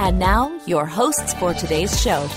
And 0.00 0.18
now, 0.18 0.60
your 0.66 0.86
hosts 0.86 1.34
for 1.34 1.54
today's 1.54 2.00
show. 2.00 2.28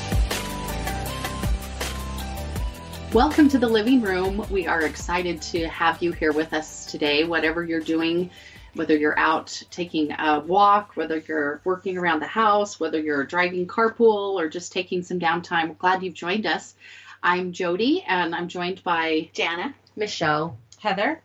Welcome 3.11 3.49
to 3.49 3.57
the 3.57 3.67
living 3.67 4.01
room. 4.01 4.45
We 4.51 4.67
are 4.67 4.81
excited 4.81 5.41
to 5.43 5.67
have 5.67 6.01
you 6.03 6.11
here 6.11 6.31
with 6.31 6.53
us 6.53 6.85
today, 6.85 7.23
whatever 7.23 7.63
you're 7.63 7.79
doing, 7.79 8.29
whether 8.75 8.95
you're 8.95 9.17
out 9.17 9.63
taking 9.71 10.11
a 10.11 10.39
walk, 10.41 10.95
whether 10.95 11.17
you're 11.27 11.59
working 11.63 11.97
around 11.97 12.19
the 12.19 12.27
house, 12.27 12.79
whether 12.79 13.01
you're 13.01 13.25
driving 13.25 13.65
carpool 13.65 14.39
or 14.39 14.47
just 14.47 14.71
taking 14.71 15.01
some 15.01 15.19
downtime. 15.19 15.69
We're 15.69 15.75
glad 15.75 16.03
you've 16.03 16.13
joined 16.13 16.45
us. 16.45 16.75
I'm 17.23 17.53
Jody 17.53 18.03
and 18.07 18.35
I'm 18.35 18.49
joined 18.49 18.83
by 18.83 19.31
Jana, 19.33 19.73
Michelle, 19.95 20.59
Heather. 20.77 21.23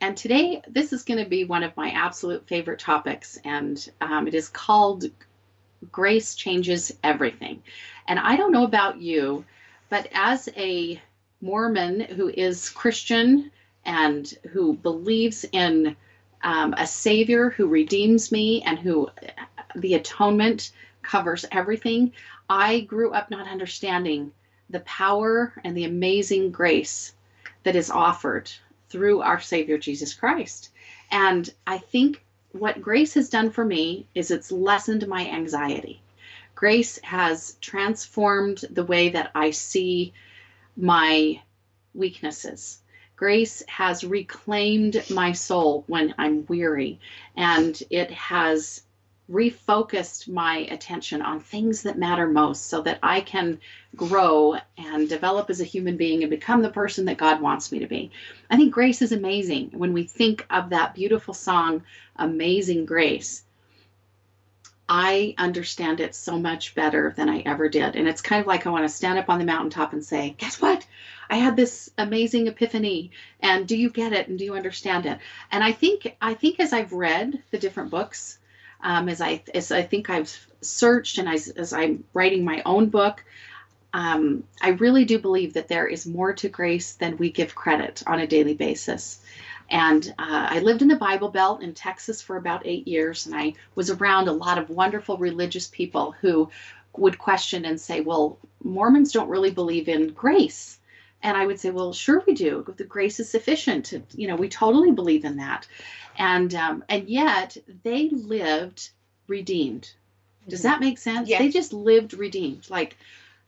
And 0.00 0.16
today, 0.16 0.62
this 0.68 0.92
is 0.94 1.02
going 1.02 1.22
to 1.22 1.28
be 1.28 1.44
one 1.44 1.62
of 1.62 1.76
my 1.76 1.90
absolute 1.90 2.46
favorite 2.46 2.78
topics, 2.78 3.38
and 3.44 3.88
um, 4.00 4.26
it 4.28 4.34
is 4.34 4.48
called 4.48 5.04
Grace 5.92 6.34
Changes 6.34 6.96
Everything. 7.02 7.62
And 8.08 8.18
I 8.18 8.36
don't 8.36 8.52
know 8.52 8.64
about 8.64 9.00
you, 9.00 9.44
but 9.88 10.08
as 10.12 10.48
a 10.56 11.00
Mormon 11.40 12.00
who 12.00 12.28
is 12.28 12.70
Christian 12.70 13.50
and 13.84 14.32
who 14.50 14.74
believes 14.74 15.44
in 15.52 15.96
um, 16.42 16.74
a 16.76 16.86
Savior 16.86 17.50
who 17.50 17.66
redeems 17.68 18.30
me 18.32 18.62
and 18.62 18.78
who 18.78 19.10
the 19.76 19.94
atonement 19.94 20.72
covers 21.02 21.44
everything, 21.52 22.12
I 22.48 22.80
grew 22.80 23.12
up 23.12 23.30
not 23.30 23.48
understanding 23.48 24.32
the 24.70 24.80
power 24.80 25.52
and 25.64 25.76
the 25.76 25.84
amazing 25.84 26.50
grace 26.50 27.14
that 27.62 27.76
is 27.76 27.90
offered 27.90 28.50
through 28.88 29.22
our 29.22 29.40
Savior 29.40 29.78
Jesus 29.78 30.14
Christ. 30.14 30.70
And 31.10 31.52
I 31.66 31.78
think 31.78 32.23
what 32.54 32.80
grace 32.80 33.14
has 33.14 33.28
done 33.28 33.50
for 33.50 33.64
me 33.64 34.06
is 34.14 34.30
it's 34.30 34.52
lessened 34.52 35.08
my 35.08 35.28
anxiety. 35.28 36.00
Grace 36.54 37.00
has 37.02 37.56
transformed 37.60 38.64
the 38.70 38.84
way 38.84 39.08
that 39.08 39.32
I 39.34 39.50
see 39.50 40.12
my 40.76 41.42
weaknesses. 41.94 42.78
Grace 43.16 43.64
has 43.66 44.04
reclaimed 44.04 45.04
my 45.10 45.32
soul 45.32 45.82
when 45.88 46.14
I'm 46.16 46.46
weary, 46.46 47.00
and 47.36 47.80
it 47.90 48.12
has 48.12 48.82
refocused 49.30 50.28
my 50.28 50.58
attention 50.70 51.22
on 51.22 51.40
things 51.40 51.82
that 51.82 51.98
matter 51.98 52.26
most 52.26 52.66
so 52.66 52.82
that 52.82 52.98
I 53.02 53.22
can 53.22 53.58
grow 53.96 54.56
and 54.76 55.08
develop 55.08 55.48
as 55.48 55.60
a 55.60 55.64
human 55.64 55.96
being 55.96 56.22
and 56.22 56.30
become 56.30 56.60
the 56.60 56.68
person 56.68 57.06
that 57.06 57.16
God 57.16 57.40
wants 57.40 57.72
me 57.72 57.78
to 57.78 57.86
be. 57.86 58.10
I 58.50 58.56
think 58.56 58.74
grace 58.74 59.00
is 59.00 59.12
amazing. 59.12 59.70
When 59.72 59.94
we 59.94 60.04
think 60.04 60.46
of 60.50 60.70
that 60.70 60.94
beautiful 60.94 61.32
song, 61.32 61.82
Amazing 62.16 62.84
Grace, 62.84 63.44
I 64.86 65.34
understand 65.38 66.00
it 66.00 66.14
so 66.14 66.38
much 66.38 66.74
better 66.74 67.14
than 67.16 67.30
I 67.30 67.38
ever 67.40 67.70
did. 67.70 67.96
And 67.96 68.06
it's 68.06 68.20
kind 68.20 68.40
of 68.40 68.46
like 68.46 68.66
I 68.66 68.70
want 68.70 68.84
to 68.84 68.94
stand 68.94 69.18
up 69.18 69.30
on 69.30 69.38
the 69.38 69.46
mountaintop 69.46 69.94
and 69.94 70.04
say, 70.04 70.34
Guess 70.36 70.60
what? 70.60 70.86
I 71.30 71.36
had 71.36 71.56
this 71.56 71.90
amazing 71.96 72.48
epiphany. 72.48 73.10
And 73.40 73.66
do 73.66 73.76
you 73.78 73.88
get 73.88 74.12
it? 74.12 74.28
And 74.28 74.38
do 74.38 74.44
you 74.44 74.54
understand 74.54 75.06
it? 75.06 75.18
And 75.50 75.64
I 75.64 75.72
think 75.72 76.14
I 76.20 76.34
think 76.34 76.60
as 76.60 76.74
I've 76.74 76.92
read 76.92 77.42
the 77.50 77.58
different 77.58 77.90
books, 77.90 78.38
um, 78.84 79.08
as 79.08 79.20
I 79.20 79.42
as 79.54 79.72
I 79.72 79.82
think 79.82 80.10
I've 80.10 80.46
searched 80.60 81.18
and 81.18 81.28
as, 81.28 81.48
as 81.48 81.72
I'm 81.72 82.04
writing 82.12 82.44
my 82.44 82.62
own 82.64 82.90
book, 82.90 83.24
um, 83.92 84.44
I 84.62 84.70
really 84.70 85.04
do 85.04 85.18
believe 85.18 85.54
that 85.54 85.68
there 85.68 85.86
is 85.86 86.06
more 86.06 86.32
to 86.34 86.48
grace 86.48 86.92
than 86.94 87.16
we 87.16 87.30
give 87.30 87.54
credit 87.54 88.02
on 88.06 88.20
a 88.20 88.26
daily 88.26 88.54
basis. 88.54 89.20
And 89.70 90.06
uh, 90.18 90.48
I 90.50 90.60
lived 90.60 90.82
in 90.82 90.88
the 90.88 90.96
Bible 90.96 91.30
Belt 91.30 91.62
in 91.62 91.72
Texas 91.72 92.20
for 92.20 92.36
about 92.36 92.66
eight 92.66 92.86
years, 92.86 93.26
and 93.26 93.34
I 93.34 93.54
was 93.74 93.90
around 93.90 94.28
a 94.28 94.32
lot 94.32 94.58
of 94.58 94.68
wonderful 94.68 95.16
religious 95.16 95.66
people 95.68 96.14
who 96.20 96.50
would 96.96 97.18
question 97.18 97.64
and 97.64 97.80
say, 97.80 98.02
"Well, 98.02 98.38
Mormons 98.62 99.12
don't 99.12 99.30
really 99.30 99.50
believe 99.50 99.88
in 99.88 100.08
grace." 100.08 100.78
And 101.24 101.36
I 101.36 101.46
would 101.46 101.58
say, 101.58 101.70
"Well, 101.70 101.92
sure 101.92 102.22
we 102.26 102.34
do. 102.34 102.64
The 102.76 102.84
grace 102.84 103.18
is 103.18 103.28
sufficient. 103.28 103.86
To, 103.86 104.02
You 104.14 104.28
know, 104.28 104.36
we 104.36 104.48
totally 104.48 104.92
believe 104.92 105.24
in 105.24 105.38
that." 105.38 105.66
and 106.16 106.54
um, 106.54 106.84
and 106.88 107.08
yet 107.08 107.56
they 107.82 108.08
lived 108.10 108.90
redeemed. 109.26 109.92
Does 110.48 110.60
mm-hmm. 110.60 110.68
that 110.68 110.80
make 110.80 110.98
sense? 110.98 111.28
Yes. 111.28 111.40
They 111.40 111.48
just 111.48 111.72
lived 111.72 112.14
redeemed. 112.14 112.68
Like 112.70 112.96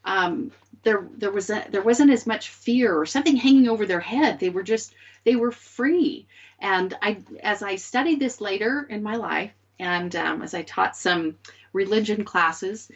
um, 0.04 0.50
there 0.82 1.06
there 1.16 1.31
was 1.31 1.50
a, 1.50 1.65
there 1.70 1.82
wasn't 1.82 2.10
as 2.10 2.26
much 2.26 2.48
fear 2.48 2.98
or 2.98 3.06
something 3.06 3.36
hanging 3.36 3.69
over 3.69 3.86
their 3.86 4.00
head. 4.00 4.41
They 4.41 4.50
were 4.50 4.62
just 4.62 4.94
they 5.25 5.36
were 5.36 5.53
free. 5.53 6.26
And 6.59 6.97
I 7.03 7.19
as 7.42 7.62
I 7.62 7.76
studied 7.76 8.20
this 8.20 8.41
later 8.41 8.86
in 8.88 9.03
my 9.03 9.16
life, 9.16 9.53
and 9.78 10.15
um, 10.16 10.42
as 10.42 10.54
I 10.54 10.62
taught 10.62 10.97
some 10.97 11.36
religion 11.72 12.25
classes, 12.25 12.91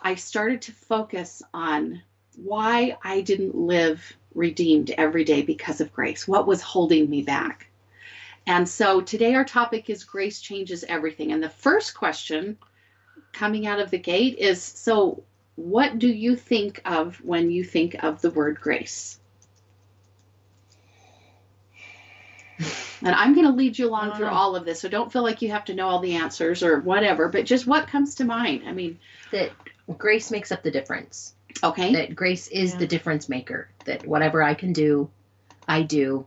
I 0.00 0.14
started 0.14 0.62
to 0.62 0.72
focus 0.72 1.42
on 1.52 2.02
why 2.36 2.96
I 3.02 3.20
didn't 3.20 3.54
live 3.54 4.16
redeemed 4.34 4.90
every 4.90 5.24
day 5.24 5.42
because 5.42 5.80
of 5.80 5.92
grace. 5.92 6.26
What 6.26 6.46
was 6.46 6.62
holding 6.62 7.08
me 7.08 7.22
back? 7.22 7.68
And 8.46 8.68
so 8.68 9.00
today 9.00 9.34
our 9.34 9.44
topic 9.44 9.88
is 9.90 10.04
grace 10.04 10.40
changes 10.40 10.84
everything. 10.88 11.32
And 11.32 11.42
the 11.42 11.48
first 11.48 11.94
question 11.94 12.58
coming 13.32 13.66
out 13.66 13.80
of 13.80 13.90
the 13.90 13.98
gate 13.98 14.38
is 14.38 14.62
so 14.62 15.22
what 15.56 15.98
do 15.98 16.08
you 16.08 16.34
think 16.36 16.80
of 16.84 17.16
when 17.22 17.50
you 17.50 17.62
think 17.62 18.02
of 18.02 18.20
the 18.20 18.30
word 18.30 18.60
grace? 18.60 19.18
And 23.04 23.14
I'm 23.14 23.34
going 23.34 23.46
to 23.46 23.52
lead 23.52 23.76
you 23.76 23.88
along 23.88 24.14
through 24.14 24.26
uh-huh. 24.26 24.38
all 24.38 24.56
of 24.56 24.64
this, 24.64 24.80
so 24.80 24.88
don't 24.88 25.12
feel 25.12 25.22
like 25.24 25.42
you 25.42 25.50
have 25.50 25.64
to 25.64 25.74
know 25.74 25.88
all 25.88 25.98
the 25.98 26.14
answers 26.14 26.62
or 26.62 26.78
whatever, 26.80 27.28
but 27.28 27.44
just 27.44 27.66
what 27.66 27.88
comes 27.88 28.14
to 28.16 28.24
mind. 28.24 28.62
I 28.64 28.72
mean, 28.72 29.00
that 29.32 29.50
grace 29.98 30.30
makes 30.30 30.52
up 30.52 30.62
the 30.62 30.70
difference. 30.70 31.34
Okay. 31.62 31.92
That 31.94 32.14
grace 32.14 32.48
is 32.48 32.72
yeah. 32.72 32.78
the 32.78 32.86
difference 32.86 33.28
maker. 33.28 33.68
That 33.84 34.06
whatever 34.06 34.42
I 34.42 34.54
can 34.54 34.72
do, 34.72 35.10
I 35.66 35.82
do, 35.82 36.26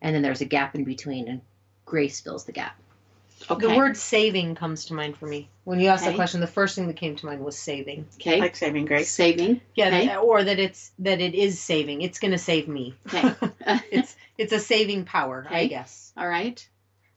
and 0.00 0.14
then 0.14 0.22
there's 0.22 0.40
a 0.40 0.46
gap 0.46 0.74
in 0.74 0.84
between, 0.84 1.28
and 1.28 1.40
grace 1.84 2.20
fills 2.20 2.44
the 2.44 2.52
gap. 2.52 2.76
Okay. 3.50 3.66
The 3.66 3.76
word 3.76 3.96
saving 3.96 4.54
comes 4.54 4.86
to 4.86 4.94
mind 4.94 5.16
for 5.16 5.26
me. 5.26 5.48
When 5.64 5.80
you 5.80 5.88
asked 5.88 6.04
okay. 6.04 6.12
the 6.12 6.16
question, 6.16 6.40
the 6.40 6.46
first 6.46 6.74
thing 6.74 6.86
that 6.86 6.96
came 6.96 7.16
to 7.16 7.26
mind 7.26 7.44
was 7.44 7.58
saving. 7.58 8.06
Okay. 8.14 8.40
Like 8.40 8.56
saving 8.56 8.84
grace. 8.86 9.10
Saving. 9.10 9.60
Yeah, 9.74 9.88
okay. 9.88 10.16
or 10.16 10.44
that 10.44 10.58
it's 10.58 10.92
that 11.00 11.20
it 11.20 11.34
is 11.34 11.58
saving. 11.58 12.02
It's 12.02 12.18
going 12.18 12.32
to 12.32 12.38
save 12.38 12.68
me. 12.68 12.94
Okay. 13.06 13.34
it's 13.90 14.16
it's 14.38 14.52
a 14.52 14.60
saving 14.60 15.04
power, 15.04 15.44
okay. 15.46 15.62
I 15.62 15.66
guess. 15.66 16.12
All 16.16 16.28
right. 16.28 16.66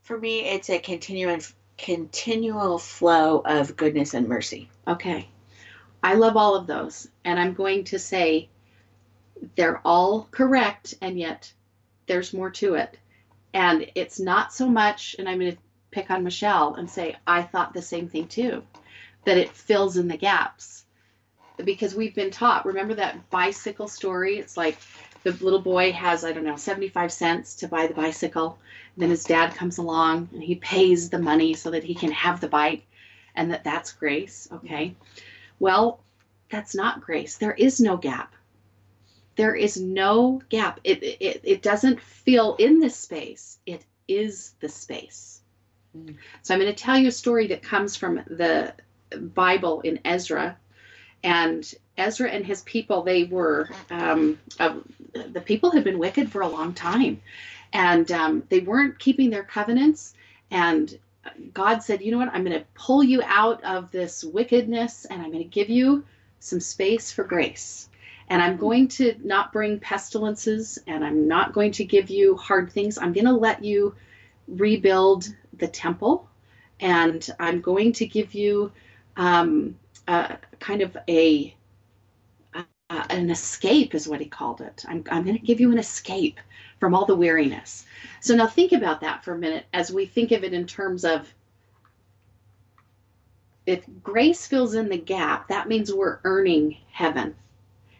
For 0.03 0.17
me, 0.17 0.41
it's 0.47 0.69
a 0.69 0.79
continuing 0.79 1.41
continual 1.77 2.79
flow 2.79 3.41
of 3.43 3.75
goodness 3.75 4.13
and 4.13 4.27
mercy. 4.27 4.69
Okay. 4.87 5.27
I 6.05 6.13
love 6.13 6.37
all 6.37 6.53
of 6.53 6.67
those, 6.67 7.07
and 7.23 7.39
I'm 7.39 7.55
going 7.55 7.85
to 7.85 7.97
say 7.97 8.47
they're 9.55 9.81
all 9.83 10.27
correct, 10.29 10.93
and 11.01 11.17
yet 11.17 11.51
there's 12.05 12.31
more 12.31 12.51
to 12.51 12.75
it. 12.75 12.99
And 13.55 13.89
it's 13.95 14.19
not 14.19 14.53
so 14.53 14.69
much, 14.69 15.15
and 15.17 15.27
I'm 15.27 15.39
going 15.39 15.53
to 15.53 15.57
pick 15.89 16.11
on 16.11 16.23
Michelle 16.23 16.75
and 16.75 16.87
say, 16.87 17.15
I 17.25 17.41
thought 17.41 17.73
the 17.73 17.81
same 17.81 18.07
thing 18.07 18.27
too, 18.27 18.61
that 19.23 19.39
it 19.39 19.49
fills 19.49 19.97
in 19.97 20.07
the 20.07 20.15
gaps. 20.15 20.85
Because 21.57 21.95
we've 21.95 22.13
been 22.13 22.29
taught, 22.29 22.67
remember 22.67 22.93
that 22.93 23.31
bicycle 23.31 23.87
story? 23.87 24.37
It's 24.37 24.57
like 24.57 24.77
the 25.23 25.31
little 25.31 25.61
boy 25.61 25.91
has, 25.91 26.23
I 26.23 26.33
don't 26.33 26.43
know, 26.43 26.55
75 26.55 27.11
cents 27.11 27.55
to 27.55 27.67
buy 27.67 27.87
the 27.87 27.95
bicycle. 27.95 28.59
And 28.93 29.01
then 29.01 29.09
his 29.09 29.23
dad 29.23 29.55
comes 29.55 29.79
along 29.79 30.29
and 30.33 30.43
he 30.43 30.53
pays 30.53 31.09
the 31.09 31.17
money 31.17 31.55
so 31.55 31.71
that 31.71 31.83
he 31.83 31.95
can 31.95 32.11
have 32.11 32.41
the 32.41 32.47
bike, 32.47 32.85
and 33.33 33.51
that 33.51 33.63
that's 33.63 33.91
grace. 33.91 34.47
Okay. 34.51 34.93
Well, 35.59 35.99
that's 36.49 36.75
not 36.75 37.01
grace. 37.01 37.37
There 37.37 37.53
is 37.53 37.79
no 37.79 37.97
gap 37.97 38.35
there 39.35 39.55
is 39.55 39.79
no 39.79 40.41
gap. 40.49 40.79
It, 40.83 41.03
it, 41.03 41.41
it 41.43 41.61
doesn't 41.61 42.01
fill 42.01 42.55
in 42.55 42.79
this 42.79 42.95
space, 42.95 43.59
it 43.65 43.83
is 44.07 44.53
the 44.59 44.69
space. 44.69 45.41
Mm. 45.97 46.15
So 46.41 46.53
I'm 46.53 46.59
going 46.59 46.73
to 46.73 46.83
tell 46.83 46.97
you 46.97 47.09
a 47.09 47.11
story 47.11 47.47
that 47.47 47.61
comes 47.61 47.95
from 47.95 48.21
the 48.27 48.73
Bible 49.17 49.81
in 49.81 49.99
Ezra. 50.05 50.57
And 51.23 51.73
Ezra 51.97 52.29
and 52.29 52.45
his 52.45 52.61
people, 52.61 53.01
they 53.01 53.23
were, 53.23 53.69
um, 53.89 54.37
uh, 54.59 54.75
the 55.13 55.41
people 55.41 55.71
had 55.71 55.83
been 55.83 55.97
wicked 55.97 56.31
for 56.31 56.41
a 56.41 56.47
long 56.47 56.73
time. 56.73 57.21
And 57.73 58.09
um, 58.11 58.43
they 58.49 58.59
weren't 58.59 58.99
keeping 58.99 59.31
their 59.31 59.43
covenants. 59.43 60.13
And 60.51 60.97
God 61.53 61.79
said, 61.83 62.01
you 62.01 62.11
know 62.11 62.17
what? 62.17 62.33
I'm 62.33 62.43
going 62.43 62.59
to 62.59 62.65
pull 62.73 63.03
you 63.03 63.21
out 63.23 63.63
of 63.63 63.91
this 63.91 64.23
wickedness 64.23 65.05
and 65.05 65.21
I'm 65.21 65.31
going 65.31 65.43
to 65.43 65.49
give 65.49 65.69
you 65.69 66.05
some 66.39 66.59
space 66.59 67.11
for 67.11 67.23
grace. 67.23 67.89
And 68.27 68.41
I'm 68.41 68.57
going 68.57 68.87
to 68.89 69.15
not 69.23 69.53
bring 69.53 69.79
pestilences 69.79 70.79
and 70.87 71.03
I'm 71.03 71.27
not 71.27 71.53
going 71.53 71.71
to 71.73 71.85
give 71.85 72.09
you 72.09 72.35
hard 72.37 72.71
things. 72.71 72.97
I'm 72.97 73.13
going 73.13 73.25
to 73.25 73.33
let 73.33 73.63
you 73.63 73.95
rebuild 74.47 75.27
the 75.57 75.67
temple 75.67 76.27
and 76.79 77.27
I'm 77.39 77.61
going 77.61 77.93
to 77.93 78.05
give 78.05 78.33
you 78.33 78.71
um, 79.17 79.77
a, 80.07 80.37
kind 80.59 80.81
of 80.81 80.97
a, 81.07 81.54
a 82.89 83.11
an 83.11 83.29
escape 83.29 83.95
is 83.95 84.07
what 84.07 84.19
he 84.19 84.27
called 84.27 84.61
it. 84.61 84.85
I'm, 84.87 85.03
I'm 85.09 85.23
going 85.23 85.37
to 85.37 85.45
give 85.45 85.59
you 85.59 85.71
an 85.71 85.77
escape 85.77 86.39
from 86.79 86.93
all 86.93 87.05
the 87.05 87.15
weariness. 87.15 87.85
So 88.21 88.35
now 88.35 88.47
think 88.47 88.71
about 88.71 89.01
that 89.01 89.23
for 89.23 89.33
a 89.33 89.37
minute 89.37 89.65
as 89.73 89.91
we 89.91 90.05
think 90.05 90.31
of 90.31 90.43
it 90.43 90.53
in 90.53 90.67
terms 90.67 91.05
of 91.05 91.33
if 93.65 93.83
grace 94.03 94.45
fills 94.45 94.75
in 94.75 94.89
the 94.89 94.97
gap, 94.97 95.47
that 95.47 95.67
means 95.67 95.91
we're 95.91 96.19
earning 96.23 96.77
heaven. 96.91 97.35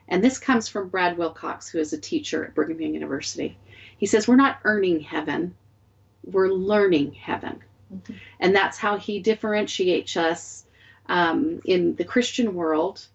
And 0.08 0.24
this 0.24 0.38
comes 0.38 0.68
from 0.68 0.90
Brad 0.90 1.18
Wilcox, 1.18 1.68
who 1.68 1.80
is 1.80 1.92
a 1.92 1.98
teacher 1.98 2.46
at 2.46 2.54
Brigham 2.54 2.80
Young 2.80 2.94
University. 2.94 3.58
He 3.98 4.06
says, 4.06 4.28
We're 4.28 4.36
not 4.36 4.60
earning 4.64 5.00
heaven, 5.00 5.56
we're 6.24 6.50
learning 6.50 7.14
heaven. 7.14 7.64
Mm-hmm. 7.92 8.14
And 8.40 8.56
that's 8.56 8.78
how 8.78 8.98
he 8.98 9.20
differentiates 9.20 10.16
us 10.16 10.66
um, 11.08 11.62
in 11.66 11.96
the 11.96 12.06
Christian 12.06 12.54
world. 12.54 13.08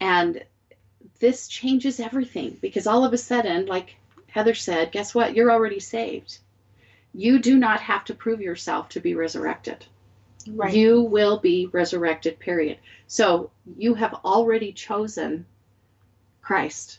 And 0.00 0.42
this 1.20 1.48
changes 1.48 2.00
everything 2.00 2.58
because 2.60 2.86
all 2.86 3.04
of 3.04 3.12
a 3.12 3.18
sudden, 3.18 3.66
like 3.66 3.96
Heather 4.28 4.54
said, 4.54 4.92
guess 4.92 5.14
what? 5.14 5.34
You're 5.34 5.52
already 5.52 5.80
saved. 5.80 6.38
You 7.12 7.38
do 7.38 7.56
not 7.56 7.80
have 7.80 8.04
to 8.06 8.14
prove 8.14 8.40
yourself 8.40 8.88
to 8.90 9.00
be 9.00 9.14
resurrected. 9.14 9.86
Right. 10.48 10.74
You 10.74 11.02
will 11.02 11.38
be 11.38 11.66
resurrected, 11.66 12.38
period. 12.38 12.78
So 13.06 13.50
you 13.76 13.94
have 13.94 14.14
already 14.24 14.72
chosen 14.72 15.46
Christ. 16.42 16.98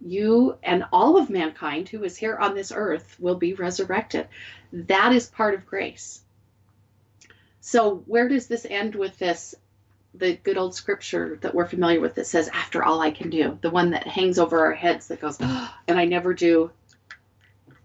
You 0.00 0.56
and 0.62 0.84
all 0.92 1.18
of 1.18 1.28
mankind 1.28 1.88
who 1.88 2.04
is 2.04 2.16
here 2.16 2.36
on 2.36 2.54
this 2.54 2.72
earth 2.74 3.16
will 3.18 3.34
be 3.34 3.54
resurrected. 3.54 4.28
That 4.72 5.12
is 5.12 5.26
part 5.26 5.54
of 5.54 5.66
grace. 5.66 6.22
So, 7.60 7.96
where 8.06 8.28
does 8.28 8.46
this 8.46 8.64
end 8.64 8.94
with 8.94 9.18
this? 9.18 9.54
The 10.14 10.36
good 10.36 10.56
old 10.56 10.74
scripture 10.74 11.38
that 11.42 11.54
we're 11.54 11.66
familiar 11.66 12.00
with 12.00 12.14
that 12.16 12.26
says, 12.26 12.48
After 12.48 12.82
all 12.82 13.00
I 13.00 13.10
can 13.10 13.30
do, 13.30 13.58
the 13.60 13.70
one 13.70 13.90
that 13.90 14.06
hangs 14.06 14.38
over 14.38 14.64
our 14.64 14.72
heads 14.72 15.08
that 15.08 15.20
goes, 15.20 15.38
oh, 15.40 15.74
and 15.88 15.98
I 15.98 16.04
never 16.04 16.34
do 16.34 16.70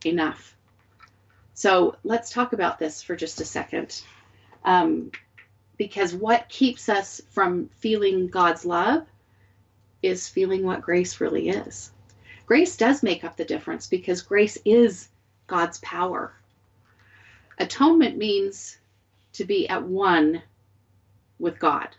enough. 0.06 0.56
So, 1.54 1.98
let's 2.04 2.32
talk 2.32 2.54
about 2.54 2.80
this 2.80 3.02
for 3.02 3.16
just 3.16 3.42
a 3.42 3.46
second. 3.46 4.02
Um, 4.66 5.12
because 5.78 6.14
what 6.14 6.50
keeps 6.50 6.90
us 6.90 7.22
from 7.32 7.70
feeling 7.78 8.28
God's 8.28 8.66
love 8.66 9.06
is 10.02 10.28
feeling 10.28 10.64
what 10.64 10.82
grace 10.82 11.20
really 11.20 11.50
is. 11.50 11.92
Grace 12.46 12.76
does 12.76 13.04
make 13.04 13.24
up 13.24 13.38
the 13.38 13.46
difference 13.46 13.88
because 13.88 14.22
grace 14.22 14.58
is 14.66 15.08
God's 15.48 15.80
power. 15.80 16.34
Atonement 17.58 18.18
means 18.18 18.78
to 19.34 19.46
be 19.46 19.68
at 19.70 19.84
one 19.84 20.42
with 21.40 21.58
God. 21.60 21.90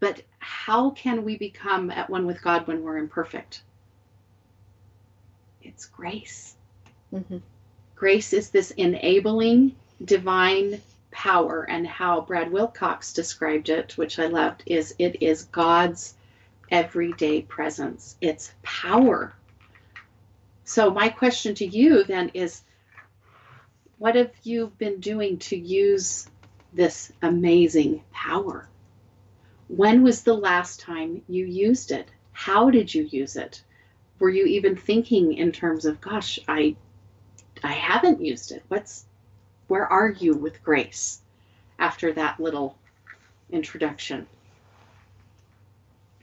But 0.00 0.22
how 0.38 0.90
can 0.90 1.24
we 1.24 1.36
become 1.36 1.90
at 1.90 2.10
one 2.10 2.26
with 2.26 2.42
God 2.42 2.66
when 2.66 2.82
we're 2.82 2.98
imperfect? 2.98 3.62
It's 5.62 5.86
grace. 5.86 6.56
Mm-hmm. 7.12 7.38
Grace 7.94 8.32
is 8.32 8.50
this 8.50 8.70
enabling 8.72 9.76
divine 10.02 10.80
power, 11.10 11.64
and 11.68 11.86
how 11.86 12.22
Brad 12.22 12.50
Wilcox 12.50 13.12
described 13.12 13.68
it, 13.68 13.98
which 13.98 14.18
I 14.18 14.26
loved, 14.26 14.62
is 14.64 14.94
it 14.98 15.22
is 15.22 15.44
God's 15.44 16.14
everyday 16.70 17.42
presence. 17.42 18.16
It's 18.20 18.52
power. 18.62 19.34
So, 20.64 20.90
my 20.90 21.08
question 21.08 21.54
to 21.56 21.66
you 21.66 22.04
then 22.04 22.30
is 22.32 22.62
what 23.98 24.14
have 24.14 24.32
you 24.44 24.72
been 24.78 25.00
doing 25.00 25.38
to 25.38 25.56
use 25.56 26.28
this 26.72 27.12
amazing 27.20 28.02
power? 28.12 28.68
When 29.76 30.02
was 30.02 30.24
the 30.24 30.34
last 30.34 30.80
time 30.80 31.22
you 31.28 31.46
used 31.46 31.92
it? 31.92 32.08
How 32.32 32.70
did 32.70 32.92
you 32.92 33.04
use 33.04 33.36
it? 33.36 33.62
Were 34.18 34.28
you 34.28 34.44
even 34.46 34.74
thinking 34.74 35.34
in 35.34 35.52
terms 35.52 35.84
of, 35.84 36.00
gosh, 36.00 36.40
I 36.48 36.74
I 37.62 37.72
haven't 37.72 38.20
used 38.20 38.50
it. 38.50 38.64
What's 38.66 39.04
where 39.68 39.86
are 39.86 40.10
you 40.10 40.34
with 40.34 40.64
grace 40.64 41.22
after 41.78 42.12
that 42.14 42.40
little 42.40 42.76
introduction? 43.48 44.26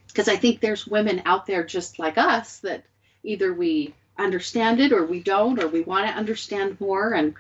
Because 0.08 0.28
I 0.28 0.36
think 0.36 0.60
there's 0.60 0.86
women 0.86 1.22
out 1.24 1.46
there 1.46 1.64
just 1.64 2.00
like 2.00 2.18
us 2.18 2.60
that 2.60 2.84
either 3.24 3.54
we 3.54 3.94
understand 4.18 4.82
it 4.82 4.92
or 4.92 5.06
we 5.06 5.22
don't 5.22 5.64
or 5.64 5.70
we 5.70 5.82
want 5.82 6.06
to 6.06 6.14
understand 6.14 6.82
more 6.82 7.14
and 7.14 7.34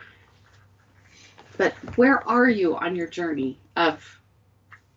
but 1.57 1.74
where 1.98 2.25
are 2.30 2.50
you 2.50 2.77
on 2.77 2.95
your 2.95 3.07
journey 3.07 3.59
of 3.75 4.21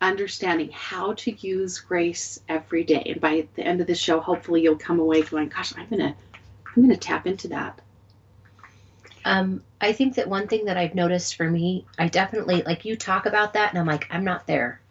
understanding 0.01 0.69
how 0.73 1.13
to 1.13 1.31
use 1.47 1.79
grace 1.79 2.39
every 2.49 2.83
day 2.83 3.03
and 3.05 3.21
by 3.21 3.47
the 3.55 3.63
end 3.63 3.79
of 3.79 3.87
the 3.87 3.95
show 3.95 4.19
hopefully 4.19 4.61
you'll 4.61 4.75
come 4.75 4.99
away 4.99 5.21
going 5.21 5.47
gosh 5.47 5.73
i'm 5.77 5.87
gonna 5.89 6.15
i'm 6.75 6.81
gonna 6.81 6.97
tap 6.97 7.27
into 7.27 7.47
that 7.47 7.79
um, 9.23 9.63
I 9.79 9.93
think 9.93 10.15
that 10.15 10.27
one 10.27 10.47
thing 10.47 10.65
that 10.65 10.77
I've 10.77 10.95
noticed 10.95 11.35
for 11.35 11.49
me, 11.49 11.85
I 11.97 12.07
definitely 12.07 12.63
like 12.63 12.85
you 12.85 12.95
talk 12.95 13.25
about 13.25 13.53
that, 13.53 13.69
and 13.69 13.79
I'm 13.79 13.85
like, 13.85 14.07
I'm 14.09 14.23
not 14.23 14.47
there, 14.47 14.81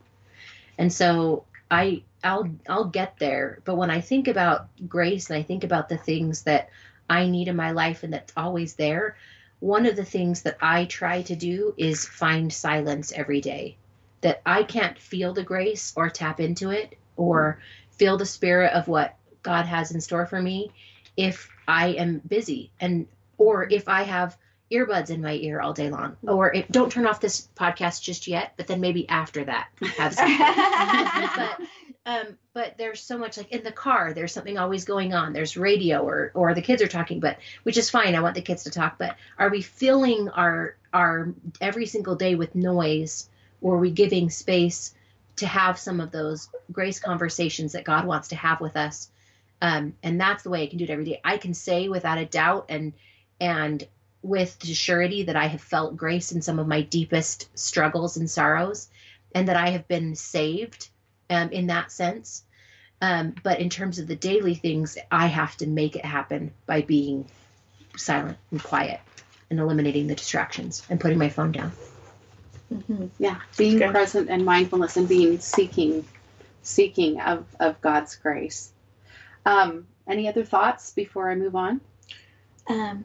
and 0.78 0.92
so 0.92 1.44
I 1.70 2.02
I'll 2.22 2.48
I'll 2.68 2.84
get 2.84 3.18
there. 3.18 3.60
But 3.64 3.76
when 3.76 3.90
I 3.90 4.00
think 4.00 4.28
about 4.28 4.68
grace 4.88 5.30
and 5.30 5.38
I 5.38 5.42
think 5.42 5.64
about 5.64 5.88
the 5.88 5.96
things 5.96 6.42
that 6.42 6.70
I 7.08 7.26
need 7.26 7.48
in 7.48 7.56
my 7.56 7.72
life 7.72 8.02
and 8.02 8.12
that's 8.12 8.32
always 8.36 8.74
there, 8.74 9.16
one 9.58 9.86
of 9.86 9.96
the 9.96 10.04
things 10.04 10.42
that 10.42 10.58
I 10.60 10.84
try 10.84 11.22
to 11.22 11.36
do 11.36 11.74
is 11.76 12.06
find 12.06 12.52
silence 12.52 13.12
every 13.12 13.40
day. 13.40 13.76
That 14.20 14.42
I 14.44 14.62
can't 14.62 14.98
feel 14.98 15.32
the 15.32 15.42
grace 15.42 15.92
or 15.96 16.10
tap 16.10 16.40
into 16.40 16.70
it 16.70 16.98
or 17.16 17.58
feel 17.92 18.16
the 18.16 18.26
spirit 18.26 18.72
of 18.72 18.88
what 18.88 19.16
God 19.42 19.66
has 19.66 19.92
in 19.92 20.00
store 20.00 20.26
for 20.26 20.40
me 20.40 20.72
if 21.16 21.48
I 21.66 21.88
am 21.88 22.20
busy. 22.26 22.70
And 22.80 23.06
or 23.38 23.66
if 23.70 23.88
I 23.88 24.02
have 24.02 24.36
earbuds 24.70 25.10
in 25.10 25.20
my 25.20 25.34
ear 25.34 25.60
all 25.60 25.72
day 25.72 25.90
long 25.90 26.16
or 26.22 26.54
if, 26.54 26.68
don't 26.68 26.92
turn 26.92 27.06
off 27.06 27.20
this 27.20 27.48
podcast 27.56 28.02
just 28.02 28.28
yet 28.28 28.52
but 28.56 28.66
then 28.68 28.80
maybe 28.80 29.08
after 29.08 29.44
that 29.44 29.68
have 29.98 30.14
something 30.14 30.38
but 31.36 31.60
um 32.06 32.38
but 32.54 32.78
there's 32.78 33.00
so 33.00 33.18
much 33.18 33.36
like 33.36 33.50
in 33.50 33.64
the 33.64 33.72
car 33.72 34.12
there's 34.14 34.32
something 34.32 34.58
always 34.58 34.84
going 34.84 35.12
on 35.12 35.32
there's 35.32 35.56
radio 35.56 36.02
or 36.02 36.30
or 36.34 36.54
the 36.54 36.62
kids 36.62 36.82
are 36.82 36.88
talking 36.88 37.18
but 37.18 37.38
which 37.64 37.76
is 37.76 37.90
fine 37.90 38.14
i 38.14 38.20
want 38.20 38.36
the 38.36 38.42
kids 38.42 38.62
to 38.62 38.70
talk 38.70 38.96
but 38.96 39.16
are 39.38 39.50
we 39.50 39.60
filling 39.60 40.28
our 40.28 40.76
our 40.92 41.34
every 41.60 41.86
single 41.86 42.14
day 42.14 42.36
with 42.36 42.54
noise 42.54 43.28
or 43.60 43.78
we 43.78 43.90
giving 43.90 44.30
space 44.30 44.94
to 45.36 45.46
have 45.46 45.78
some 45.78 46.00
of 46.00 46.10
those 46.10 46.48
grace 46.72 46.98
conversations 46.98 47.72
that 47.72 47.84
god 47.84 48.06
wants 48.06 48.28
to 48.28 48.36
have 48.36 48.60
with 48.60 48.76
us 48.76 49.10
um 49.62 49.94
and 50.02 50.20
that's 50.20 50.42
the 50.42 50.50
way 50.50 50.62
i 50.62 50.66
can 50.66 50.78
do 50.78 50.84
it 50.84 50.90
every 50.90 51.04
day 51.04 51.20
i 51.24 51.36
can 51.36 51.54
say 51.54 51.88
without 51.88 52.18
a 52.18 52.26
doubt 52.26 52.66
and 52.68 52.92
and 53.40 53.86
with 54.22 54.58
the 54.58 54.74
surety 54.74 55.24
that 55.24 55.36
I 55.36 55.46
have 55.46 55.60
felt 55.60 55.96
grace 55.96 56.32
in 56.32 56.42
some 56.42 56.58
of 56.58 56.66
my 56.66 56.82
deepest 56.82 57.48
struggles 57.58 58.16
and 58.16 58.30
sorrows, 58.30 58.88
and 59.34 59.48
that 59.48 59.56
I 59.56 59.70
have 59.70 59.88
been 59.88 60.14
saved 60.14 60.88
um, 61.30 61.50
in 61.50 61.68
that 61.68 61.90
sense. 61.92 62.44
Um, 63.00 63.34
but 63.42 63.60
in 63.60 63.70
terms 63.70 63.98
of 63.98 64.06
the 64.06 64.16
daily 64.16 64.54
things, 64.54 64.98
I 65.10 65.26
have 65.26 65.56
to 65.58 65.66
make 65.66 65.96
it 65.96 66.04
happen 66.04 66.52
by 66.66 66.82
being 66.82 67.26
silent 67.96 68.36
and 68.50 68.62
quiet 68.62 69.00
and 69.48 69.58
eliminating 69.58 70.06
the 70.06 70.14
distractions 70.14 70.82
and 70.90 71.00
putting 71.00 71.18
my 71.18 71.30
phone 71.30 71.52
down. 71.52 71.72
Mm-hmm. 72.72 73.06
Yeah, 73.18 73.40
being 73.56 73.78
present 73.78 74.30
and 74.30 74.44
mindfulness 74.44 74.96
and 74.96 75.08
being 75.08 75.40
seeking, 75.40 76.04
seeking 76.62 77.20
of, 77.20 77.44
of 77.58 77.80
God's 77.80 78.16
grace. 78.16 78.72
Um, 79.44 79.86
any 80.06 80.28
other 80.28 80.44
thoughts 80.44 80.92
before 80.92 81.30
I 81.30 81.34
move 81.34 81.56
on? 81.56 81.80
Um, 82.68 83.04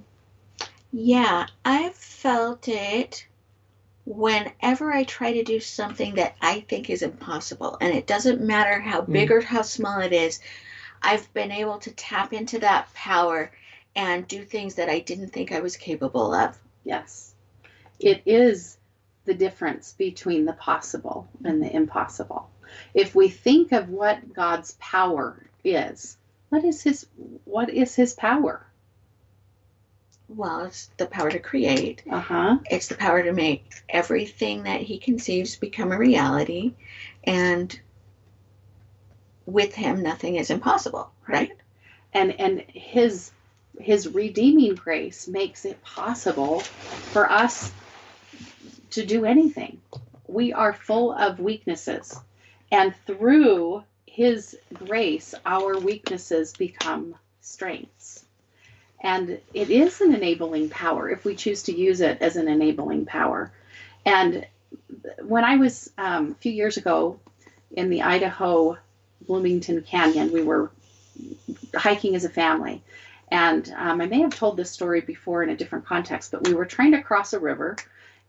yeah, 0.91 1.47
I've 1.63 1.95
felt 1.95 2.67
it 2.67 3.25
whenever 4.05 4.93
I 4.93 5.03
try 5.03 5.33
to 5.33 5.43
do 5.43 5.59
something 5.59 6.15
that 6.15 6.35
I 6.41 6.61
think 6.61 6.89
is 6.89 7.01
impossible. 7.01 7.77
And 7.81 7.93
it 7.93 8.05
doesn't 8.05 8.41
matter 8.41 8.79
how 8.79 9.01
mm. 9.01 9.11
big 9.11 9.29
mm. 9.29 9.31
or 9.33 9.41
how 9.41 9.63
small 9.63 9.99
it 9.99 10.13
is, 10.13 10.39
I've 11.01 11.31
been 11.33 11.51
able 11.51 11.79
to 11.79 11.91
tap 11.91 12.33
into 12.33 12.59
that 12.59 12.93
power 12.93 13.51
and 13.95 14.27
do 14.27 14.43
things 14.43 14.75
that 14.75 14.89
I 14.89 14.99
didn't 14.99 15.29
think 15.29 15.51
I 15.51 15.59
was 15.61 15.77
capable 15.77 16.33
of. 16.33 16.57
Yes. 16.83 17.33
It 17.99 18.21
is 18.25 18.77
the 19.25 19.33
difference 19.33 19.93
between 19.97 20.45
the 20.45 20.53
possible 20.53 21.27
and 21.43 21.61
the 21.61 21.73
impossible. 21.73 22.49
If 22.93 23.15
we 23.15 23.29
think 23.29 23.71
of 23.71 23.89
what 23.89 24.33
God's 24.33 24.75
power 24.79 25.35
is, 25.63 26.17
what 26.49 26.63
is 26.63 26.81
his 26.81 27.05
what 27.45 27.69
is 27.69 27.95
his 27.95 28.13
power? 28.13 28.65
well, 30.27 30.65
it's 30.65 30.89
the 30.97 31.05
power 31.05 31.29
to 31.29 31.39
create. 31.39 32.03
Uh 32.09 32.19
huh. 32.19 32.57
It's 32.69 32.87
the 32.87 32.95
power 32.95 33.21
to 33.23 33.31
make 33.31 33.83
everything 33.89 34.63
that 34.63 34.81
he 34.81 34.97
conceives 34.97 35.55
become 35.55 35.91
a 35.91 35.97
reality. 35.97 36.73
And 37.23 37.77
with 39.45 39.75
him, 39.75 40.01
nothing 40.01 40.35
is 40.35 40.49
impossible, 40.49 41.11
right? 41.27 41.51
And 42.13 42.39
and 42.39 42.61
his 42.67 43.31
his 43.79 44.07
redeeming 44.07 44.75
grace 44.75 45.27
makes 45.27 45.65
it 45.65 45.83
possible 45.83 46.61
for 46.61 47.29
us 47.29 47.71
to 48.95 49.05
do 49.05 49.25
anything. 49.25 49.81
We 50.27 50.53
are 50.53 50.73
full 50.73 51.11
of 51.13 51.39
weaknesses, 51.39 52.19
and 52.71 52.93
through 53.05 53.83
his 54.05 54.57
grace, 54.73 55.35
our 55.45 55.77
weaknesses 55.77 56.53
become 56.53 57.15
strengths. 57.41 58.25
And 59.01 59.39
it 59.53 59.69
is 59.69 60.01
an 60.01 60.15
enabling 60.15 60.69
power 60.69 61.09
if 61.09 61.25
we 61.25 61.35
choose 61.35 61.63
to 61.63 61.77
use 61.77 62.01
it 62.01 62.21
as 62.21 62.37
an 62.37 62.47
enabling 62.47 63.05
power. 63.05 63.51
And 64.05 64.47
when 65.21 65.43
I 65.43 65.57
was 65.57 65.91
um, 65.97 66.31
a 66.31 66.35
few 66.35 66.51
years 66.51 66.77
ago 66.77 67.19
in 67.71 67.89
the 67.89 68.03
Idaho 68.03 68.77
Bloomington 69.27 69.81
Canyon, 69.81 70.31
we 70.31 70.43
were 70.43 70.71
hiking 71.75 72.15
as 72.15 72.25
a 72.25 72.29
family. 72.29 72.81
And 73.29 73.71
um, 73.75 74.01
I 74.01 74.05
may 74.05 74.21
have 74.21 74.35
told 74.35 74.55
this 74.55 74.71
story 74.71 75.01
before 75.01 75.43
in 75.43 75.49
a 75.49 75.57
different 75.57 75.85
context, 75.85 76.31
but 76.31 76.47
we 76.47 76.53
were 76.53 76.65
trying 76.65 76.91
to 76.91 77.01
cross 77.01 77.33
a 77.33 77.39
river. 77.39 77.75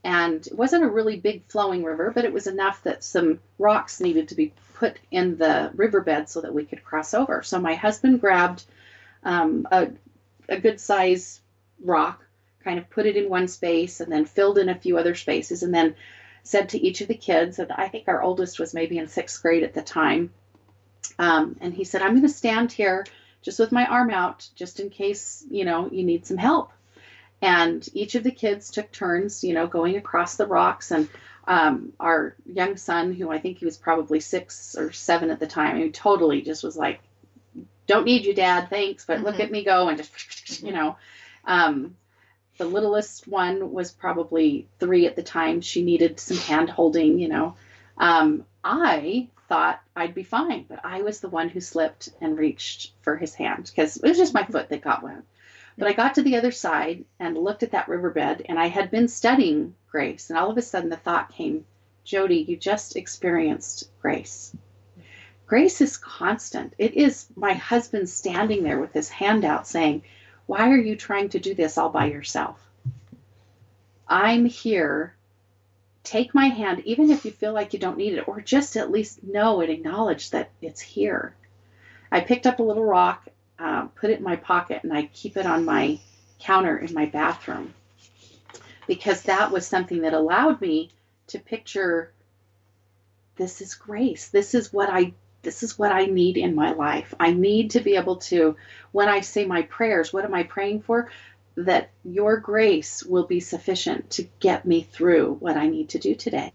And 0.04 0.46
it 0.46 0.56
wasn't 0.56 0.84
a 0.84 0.88
really 0.88 1.18
big 1.18 1.46
flowing 1.48 1.82
river, 1.82 2.12
but 2.14 2.24
it 2.24 2.32
was 2.32 2.46
enough 2.46 2.82
that 2.84 3.02
some 3.02 3.40
rocks 3.58 4.00
needed 4.00 4.28
to 4.28 4.34
be 4.34 4.52
put 4.74 4.98
in 5.10 5.36
the 5.36 5.72
riverbed 5.74 6.28
so 6.28 6.40
that 6.42 6.54
we 6.54 6.64
could 6.64 6.84
cross 6.84 7.14
over. 7.14 7.42
So 7.42 7.58
my 7.58 7.74
husband 7.74 8.20
grabbed 8.20 8.64
um, 9.24 9.66
a, 9.70 9.88
a 10.48 10.60
good 10.60 10.80
size 10.80 11.40
rock, 11.82 12.24
kind 12.62 12.78
of 12.78 12.88
put 12.88 13.06
it 13.06 13.16
in 13.16 13.28
one 13.28 13.48
space, 13.48 14.00
and 14.00 14.12
then 14.12 14.24
filled 14.24 14.58
in 14.58 14.68
a 14.68 14.78
few 14.78 14.98
other 14.98 15.14
spaces, 15.14 15.62
and 15.62 15.74
then 15.74 15.96
said 16.42 16.68
to 16.68 16.78
each 16.78 17.00
of 17.00 17.08
the 17.08 17.16
kids, 17.16 17.58
and 17.58 17.72
I 17.72 17.88
think 17.88 18.06
our 18.06 18.22
oldest 18.22 18.60
was 18.60 18.74
maybe 18.74 18.98
in 18.98 19.08
sixth 19.08 19.42
grade 19.42 19.64
at 19.64 19.74
the 19.74 19.82
time, 19.82 20.30
um, 21.18 21.56
and 21.60 21.74
he 21.74 21.84
said, 21.84 22.02
I'm 22.02 22.12
going 22.12 22.22
to 22.22 22.28
stand 22.28 22.70
here 22.70 23.04
just 23.42 23.58
with 23.58 23.72
my 23.72 23.86
arm 23.86 24.10
out, 24.10 24.48
just 24.54 24.78
in 24.80 24.90
case, 24.90 25.44
you 25.50 25.64
know, 25.64 25.88
you 25.90 26.04
need 26.04 26.26
some 26.26 26.36
help. 26.36 26.70
And 27.42 27.86
each 27.92 28.14
of 28.14 28.24
the 28.24 28.30
kids 28.30 28.70
took 28.70 28.90
turns, 28.90 29.44
you 29.44 29.52
know, 29.54 29.66
going 29.66 29.96
across 29.96 30.36
the 30.36 30.46
rocks. 30.46 30.90
And 30.90 31.08
um, 31.46 31.92
our 32.00 32.34
young 32.46 32.76
son, 32.76 33.12
who 33.12 33.30
I 33.30 33.38
think 33.38 33.58
he 33.58 33.64
was 33.64 33.76
probably 33.76 34.20
six 34.20 34.74
or 34.76 34.92
seven 34.92 35.30
at 35.30 35.38
the 35.38 35.46
time, 35.46 35.76
he 35.78 35.90
totally 35.90 36.42
just 36.42 36.64
was 36.64 36.76
like, 36.76 37.00
don't 37.86 38.04
need 38.04 38.24
you, 38.24 38.34
dad, 38.34 38.68
thanks, 38.68 39.04
but 39.04 39.20
look 39.22 39.36
Mhm. 39.36 39.40
at 39.44 39.50
me 39.50 39.64
go. 39.64 39.88
And 39.88 39.98
just, 39.98 40.62
you 40.62 40.72
know, 40.72 40.96
um, 41.44 41.96
the 42.58 42.64
littlest 42.64 43.28
one 43.28 43.70
was 43.70 43.92
probably 43.92 44.66
three 44.80 45.06
at 45.06 45.14
the 45.14 45.22
time. 45.22 45.60
She 45.60 45.84
needed 45.84 46.18
some 46.18 46.38
hand 46.38 46.70
holding, 46.70 47.18
you 47.18 47.28
know. 47.28 47.54
Um, 47.98 48.44
I 48.64 49.28
thought 49.48 49.80
I'd 49.94 50.14
be 50.14 50.24
fine, 50.24 50.64
but 50.68 50.80
I 50.84 51.02
was 51.02 51.20
the 51.20 51.28
one 51.28 51.48
who 51.48 51.60
slipped 51.60 52.08
and 52.20 52.36
reached 52.36 52.92
for 53.02 53.16
his 53.16 53.34
hand 53.34 53.66
because 53.66 53.96
it 53.96 54.08
was 54.08 54.18
just 54.18 54.34
my 54.34 54.44
foot 54.44 54.68
that 54.70 54.80
got 54.82 55.02
wet. 55.02 55.22
But 55.78 55.88
I 55.88 55.92
got 55.92 56.14
to 56.14 56.22
the 56.22 56.36
other 56.36 56.52
side 56.52 57.04
and 57.18 57.36
looked 57.36 57.62
at 57.62 57.72
that 57.72 57.88
riverbed, 57.88 58.46
and 58.48 58.58
I 58.58 58.66
had 58.68 58.90
been 58.90 59.08
studying 59.08 59.74
grace, 59.90 60.30
and 60.30 60.38
all 60.38 60.50
of 60.50 60.56
a 60.56 60.62
sudden 60.62 60.88
the 60.88 60.96
thought 60.96 61.32
came, 61.32 61.66
Jody, 62.04 62.38
you 62.38 62.56
just 62.56 62.96
experienced 62.96 63.90
grace. 64.00 64.56
Grace 65.46 65.80
is 65.80 65.96
constant. 65.96 66.74
It 66.78 66.94
is 66.94 67.26
my 67.36 67.52
husband 67.52 68.08
standing 68.08 68.62
there 68.62 68.80
with 68.80 68.92
his 68.92 69.08
hand 69.08 69.44
out 69.44 69.66
saying, 69.66 70.02
Why 70.46 70.70
are 70.70 70.76
you 70.76 70.96
trying 70.96 71.28
to 71.30 71.38
do 71.38 71.54
this 71.54 71.76
all 71.76 71.90
by 71.90 72.06
yourself? 72.06 72.58
I'm 74.08 74.44
here. 74.44 75.14
Take 76.02 76.34
my 76.34 76.46
hand, 76.46 76.82
even 76.84 77.10
if 77.10 77.24
you 77.24 77.32
feel 77.32 77.52
like 77.52 77.72
you 77.72 77.78
don't 77.78 77.98
need 77.98 78.14
it, 78.14 78.26
or 78.28 78.40
just 78.40 78.76
at 78.76 78.90
least 78.90 79.22
know 79.22 79.60
and 79.60 79.70
acknowledge 79.70 80.30
that 80.30 80.50
it's 80.62 80.80
here. 80.80 81.34
I 82.10 82.20
picked 82.20 82.46
up 82.46 82.60
a 82.60 82.64
little 82.64 82.84
rock, 82.84 83.28
uh, 83.58 83.86
put 83.86 84.10
it 84.10 84.18
in 84.18 84.24
my 84.24 84.36
pocket, 84.36 84.80
and 84.82 84.92
I 84.92 85.06
keep 85.06 85.36
it 85.36 85.46
on 85.46 85.64
my 85.64 85.98
counter 86.38 86.76
in 86.78 86.92
my 86.92 87.06
bathroom 87.06 87.72
because 88.86 89.22
that 89.22 89.50
was 89.50 89.66
something 89.66 90.02
that 90.02 90.14
allowed 90.14 90.60
me 90.60 90.90
to 91.28 91.38
picture 91.38 92.12
this 93.36 93.60
is 93.60 93.74
grace. 93.74 94.28
This 94.28 94.54
is 94.54 94.72
what 94.72 94.88
I 94.90 95.12
this 95.42 95.62
is 95.62 95.78
what 95.78 95.92
I 95.92 96.06
need 96.06 96.36
in 96.36 96.54
my 96.54 96.72
life. 96.72 97.14
I 97.20 97.32
need 97.32 97.72
to 97.72 97.80
be 97.80 97.96
able 97.96 98.16
to 98.16 98.56
when 98.92 99.08
I 99.08 99.20
say 99.20 99.44
my 99.46 99.62
prayers, 99.62 100.12
what 100.12 100.24
am 100.24 100.34
I 100.34 100.42
praying 100.42 100.82
for? 100.82 101.10
That 101.56 101.90
your 102.04 102.38
grace 102.38 103.02
will 103.04 103.26
be 103.26 103.40
sufficient 103.40 104.10
to 104.10 104.28
get 104.40 104.66
me 104.66 104.82
through 104.82 105.34
what 105.34 105.56
I 105.56 105.68
need 105.68 105.90
to 105.90 105.98
do 105.98 106.14
today. 106.14 106.52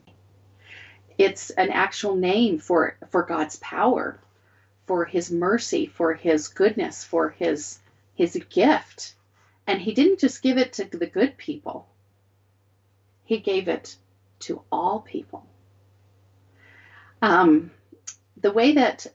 It's 1.18 1.52
an 1.52 1.70
actual 1.70 2.16
name 2.16 2.60
for 2.60 2.98
for 3.10 3.24
God's 3.24 3.58
power, 3.58 4.20
for 4.88 5.06
his 5.06 5.32
mercy, 5.32 5.86
for 5.86 6.14
his 6.14 6.48
goodness, 6.48 7.04
for 7.04 7.30
his 7.30 7.80
his 8.16 8.40
gift. 8.50 9.16
And 9.68 9.80
he 9.80 9.94
didn't 9.94 10.20
just 10.20 10.42
give 10.42 10.58
it 10.58 10.74
to 10.74 10.86
the 10.86 11.08
good 11.08 11.38
people. 11.38 11.88
He 13.24 13.40
gave 13.40 13.68
it 13.68 13.96
to 14.40 14.62
all 14.72 15.00
people. 15.00 15.46
Um, 17.22 17.72
the 18.38 18.52
way 18.52 18.74
that 18.74 19.08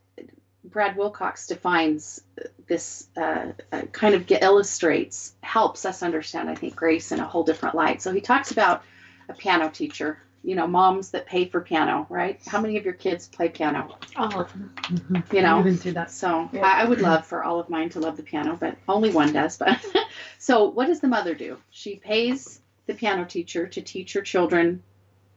Brad 0.64 0.96
Wilcox 0.96 1.46
defines 1.46 2.22
this 2.66 3.08
uh, 3.16 3.52
uh, 3.72 3.82
kind 3.92 4.14
of 4.14 4.30
illustrates, 4.30 5.34
helps 5.40 5.84
us 5.84 6.02
understand, 6.02 6.50
I 6.50 6.54
think, 6.54 6.74
grace 6.74 7.12
in 7.12 7.20
a 7.20 7.26
whole 7.26 7.44
different 7.44 7.74
light. 7.74 8.02
So 8.02 8.12
he 8.12 8.20
talks 8.20 8.50
about 8.50 8.82
a 9.28 9.34
piano 9.34 9.68
teacher, 9.68 10.18
you 10.46 10.54
know, 10.54 10.68
moms 10.68 11.10
that 11.10 11.26
pay 11.26 11.44
for 11.44 11.60
piano, 11.60 12.06
right? 12.08 12.40
How 12.46 12.60
many 12.60 12.76
of 12.76 12.84
your 12.84 12.94
kids 12.94 13.26
play 13.26 13.48
piano? 13.48 13.98
All 14.14 14.42
of 14.42 14.52
them. 14.52 15.24
You 15.32 15.42
know, 15.42 15.58
I've 15.58 15.64
been 15.64 15.76
through 15.76 15.94
that. 15.94 16.12
so 16.12 16.48
Yeah. 16.52 16.60
I, 16.64 16.82
I 16.82 16.84
would 16.84 17.00
love 17.00 17.26
for 17.26 17.42
all 17.42 17.58
of 17.58 17.68
mine 17.68 17.88
to 17.90 18.00
love 18.00 18.16
the 18.16 18.22
piano, 18.22 18.56
but 18.58 18.76
only 18.88 19.10
one 19.10 19.32
does. 19.32 19.56
But 19.56 19.84
so 20.38 20.66
what 20.70 20.86
does 20.86 21.00
the 21.00 21.08
mother 21.08 21.34
do? 21.34 21.58
She 21.70 21.96
pays 21.96 22.60
the 22.86 22.94
piano 22.94 23.24
teacher 23.24 23.66
to 23.66 23.82
teach 23.82 24.12
her 24.12 24.22
children 24.22 24.84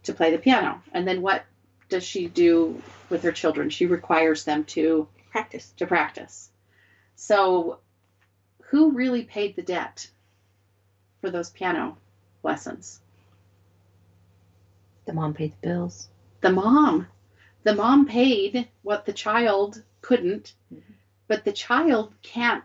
to 0.03 0.13
play 0.13 0.29
the 0.31 0.37
piano, 0.37 0.79
and 0.93 1.07
then 1.07 1.23
what 1.23 1.43
does 1.89 2.03
she 2.03 2.27
do 2.27 2.79
with 3.09 3.23
her 3.23 3.31
children? 3.31 3.71
She 3.71 3.87
requires 3.87 4.43
them 4.43 4.63
to 4.65 5.07
Practice. 5.31 5.73
to 5.77 5.87
practice. 5.87 6.51
So 7.15 7.79
who 8.69 8.91
really 8.91 9.23
paid 9.23 9.55
the 9.55 9.63
debt 9.63 10.07
for 11.19 11.31
those 11.31 11.49
piano 11.49 11.97
lessons? 12.43 13.01
The 15.09 15.15
mom 15.15 15.33
paid 15.33 15.53
the 15.53 15.67
bills. 15.67 16.07
the 16.41 16.51
mom. 16.51 17.07
The 17.63 17.73
mom 17.73 18.05
paid 18.05 18.67
what 18.83 19.07
the 19.07 19.11
child 19.11 19.81
couldn't, 20.01 20.53
but 21.27 21.43
the 21.43 21.51
child 21.51 22.13
can't 22.21 22.63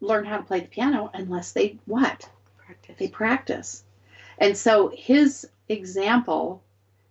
learn 0.00 0.24
how 0.24 0.36
to 0.36 0.44
play 0.44 0.60
the 0.60 0.68
piano 0.68 1.10
unless 1.12 1.50
they 1.50 1.80
what? 1.86 2.30
Practice. 2.56 2.96
They 3.00 3.08
practice. 3.08 3.82
And 4.38 4.56
so 4.56 4.92
his 4.94 5.48
example 5.68 6.62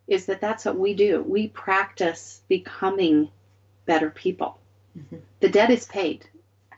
is 0.08 0.28
that 0.28 0.40
that's 0.40 0.64
what 0.64 0.80
we 0.80 0.94
do. 0.94 1.22
We 1.22 1.50
practice 1.50 2.42
becoming 2.48 3.30
better 3.86 4.10
people. 4.10 4.58
Mhm. 4.98 5.20
The 5.42 5.50
debt 5.50 5.70
is 5.70 5.86
paid. 5.86 6.26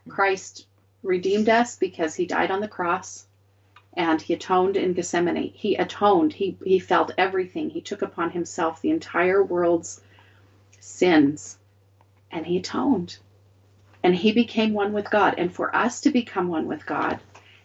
Christ 0.08 0.66
redeemed 1.04 1.48
us 1.48 1.78
because 1.78 2.16
he 2.16 2.26
died 2.26 2.50
on 2.50 2.60
the 2.60 2.68
cross 2.68 3.28
and 3.94 4.22
he 4.22 4.34
atoned 4.34 4.78
in 4.78 4.94
Gethsemane. 4.94 5.52
He 5.54 5.76
atoned. 5.76 6.34
He 6.34 6.58
he 6.64 6.80
felt 6.80 7.12
everything. 7.18 7.70
He 7.70 7.82
took 7.82 8.02
upon 8.02 8.32
himself 8.32 8.82
the 8.82 8.92
entire 8.92 9.44
world's 9.44 10.02
sins 10.80 11.58
and 12.32 12.46
he 12.46 12.58
atoned. 12.58 13.18
And 14.04 14.16
he 14.16 14.32
became 14.32 14.74
one 14.74 14.94
with 14.94 15.10
God. 15.10 15.36
And 15.38 15.54
for 15.54 15.76
us 15.76 16.02
to 16.02 16.12
become 16.12 16.48
one 16.48 16.68
with 16.68 16.86
God, 16.86 17.20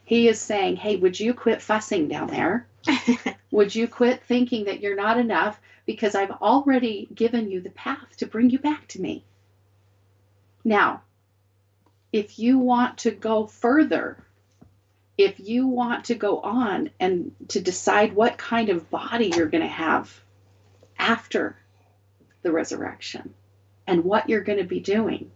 he 0.05 0.29
is 0.29 0.41
saying, 0.41 0.77
"Hey, 0.77 0.97
would 0.97 1.19
you 1.21 1.35
quit 1.35 1.63
fussing 1.63 2.09
down 2.09 2.29
there? 2.29 2.67
Would 3.51 3.75
you 3.75 3.87
quit 3.89 4.23
thinking 4.25 4.65
that 4.65 4.81
you're 4.81 4.97
not 4.97 5.19
enough 5.19 5.61
because 5.87 6.15
I've 6.15 6.33
already 6.33 7.09
given 7.15 7.51
you 7.51 7.61
the 7.61 7.71
path 7.71 8.17
to 8.19 8.27
bring 8.27 8.51
you 8.51 8.59
back 8.59 8.89
to 8.89 9.01
me?" 9.01 9.25
Now, 10.65 11.03
if 12.13 12.39
you 12.39 12.59
want 12.59 12.99
to 12.99 13.11
go 13.11 13.47
further, 13.47 14.19
if 15.17 15.39
you 15.39 15.67
want 15.69 16.07
to 16.07 16.15
go 16.15 16.41
on 16.41 16.91
and 16.99 17.33
to 17.49 17.61
decide 17.61 18.15
what 18.15 18.37
kind 18.37 18.69
of 18.69 18.91
body 18.91 19.33
you're 19.35 19.47
going 19.47 19.63
to 19.63 19.69
have 19.69 20.13
after 20.99 21.57
the 22.43 22.51
resurrection 22.53 23.33
and 23.87 24.05
what 24.05 24.29
you're 24.29 24.43
going 24.43 24.59
to 24.59 24.65
be 24.65 24.81
doing, 24.81 25.31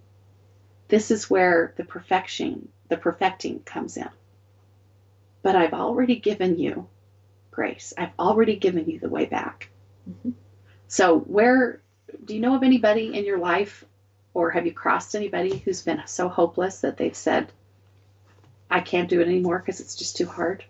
this 0.89 1.11
is 1.11 1.31
where 1.31 1.75
the 1.77 1.85
perfection, 1.85 2.69
the 2.89 2.97
perfecting 2.97 3.61
comes 3.61 3.97
in. 3.97 4.09
But 5.43 5.55
I've 5.55 5.75
already 5.75 6.17
given 6.17 6.59
you 6.59 6.89
grace. 7.51 7.93
I've 7.97 8.13
already 8.19 8.57
given 8.57 8.89
you 8.89 8.99
the 8.99 9.09
way 9.09 9.27
back. 9.27 9.69
Mhm. 10.09 10.33
So, 10.89 11.19
where 11.19 11.81
do 12.25 12.35
you 12.35 12.41
know 12.41 12.55
of 12.55 12.63
anybody 12.63 13.17
in 13.17 13.25
your 13.25 13.39
life 13.39 13.85
or 14.35 14.51
have 14.51 14.67
you 14.67 14.73
crossed 14.73 15.15
anybody 15.15 15.59
who's 15.59 15.83
been 15.83 16.03
so 16.07 16.29
hopeless 16.29 16.81
that 16.81 16.97
they've 16.97 17.17
said, 17.17 17.53
I 18.71 18.81
can't 18.81 19.09
do 19.09 19.21
it 19.21 19.27
anymore 19.29 19.59
because 19.59 19.81
it's 19.81 19.97
just 19.97 20.17
too 20.17 20.27
hard. 20.27 20.65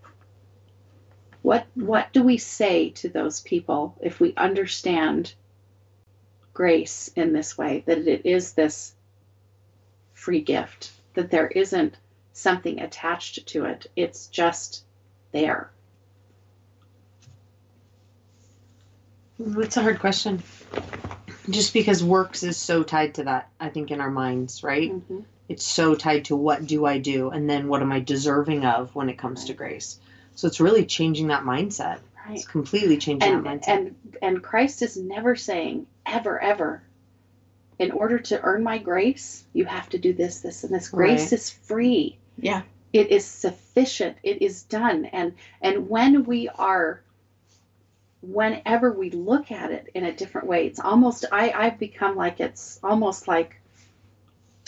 What 1.43 1.67
what 1.75 2.13
do 2.13 2.23
we 2.23 2.39
say 2.39 2.91
to 2.91 3.09
those 3.09 3.41
people 3.41 3.97
if 4.01 4.21
we 4.21 4.35
understand 4.37 5.35
grace 6.53 7.11
in 7.15 7.33
this 7.33 7.57
way 7.57 7.85
that 7.87 7.99
it 7.99 8.27
is 8.27 8.53
this 8.53 8.95
free 10.15 10.41
gift 10.41 10.91
that 11.15 11.31
there 11.31 11.47
isn't 11.47 11.97
something 12.33 12.81
attached 12.81 13.47
to 13.47 13.65
it 13.65 13.87
it's 13.95 14.27
just 14.27 14.83
there 15.31 15.71
It's 19.39 19.77
a 19.77 19.83
hard 19.83 20.01
question. 20.01 20.43
Just 21.49 21.73
because 21.73 22.03
works 22.03 22.43
is 22.43 22.57
so 22.57 22.83
tied 22.83 23.15
to 23.15 23.25
that, 23.25 23.49
I 23.61 23.69
think, 23.69 23.91
in 23.91 24.01
our 24.01 24.11
minds, 24.11 24.63
right? 24.63 24.91
Mhm. 24.91 25.25
It's 25.49 25.65
so 25.65 25.95
tied 25.95 26.27
to 26.27 26.37
what 26.37 26.67
do 26.67 26.85
I 26.85 26.99
do 26.99 27.31
and 27.31 27.49
then 27.49 27.69
what 27.69 27.81
am 27.83 27.91
I 27.93 28.01
deserving 28.01 28.65
of 28.65 28.95
when 28.95 29.09
it 29.09 29.17
comes 29.19 29.47
to 29.47 29.55
grace. 29.55 29.99
So 30.35 30.47
it's 30.47 30.61
really 30.61 30.85
changing 30.85 31.29
that 31.29 31.43
mindset. 31.45 31.99
right 32.27 32.35
It's 32.37 32.45
completely 32.47 32.99
changing 32.99 33.33
and 33.33 33.45
that 33.47 33.61
mindset. 33.63 33.69
and 33.69 33.97
and 34.23 34.43
Christ 34.43 34.83
is 34.83 34.97
never 34.97 35.35
saying 35.37 35.87
ever 36.07 36.41
ever 36.41 36.83
in 37.79 37.91
order 37.93 38.19
to 38.19 38.41
earn 38.43 38.63
my 38.63 38.79
grace 38.79 39.45
you 39.53 39.65
have 39.65 39.89
to 39.91 39.99
do 39.99 40.13
this 40.13 40.41
this 40.41 40.65
and 40.65 40.75
this 40.75 40.89
grace 40.89 41.21
Right. 41.21 41.33
is 41.33 41.51
free 41.51 42.19
Yeah. 42.39 42.63
it 42.93 43.11
is 43.11 43.25
sufficient 43.25 44.17
it 44.23 44.43
is 44.43 44.63
done 44.65 45.05
and 45.07 45.35
and 45.63 45.89
when 45.89 46.25
we 46.25 46.49
are 46.49 47.01
whenever 48.21 48.91
we 48.93 49.11
look 49.11 49.53
at 49.53 49.71
it 49.71 49.89
in 49.95 50.05
a 50.05 50.13
different 50.13 50.49
way 50.49 50.67
it's 50.67 50.81
almost 50.81 51.25
i 51.31 51.51
i've 51.53 51.79
become 51.79 52.17
like 52.17 52.41
it's 52.41 52.81
almost 52.83 53.29
like 53.29 53.61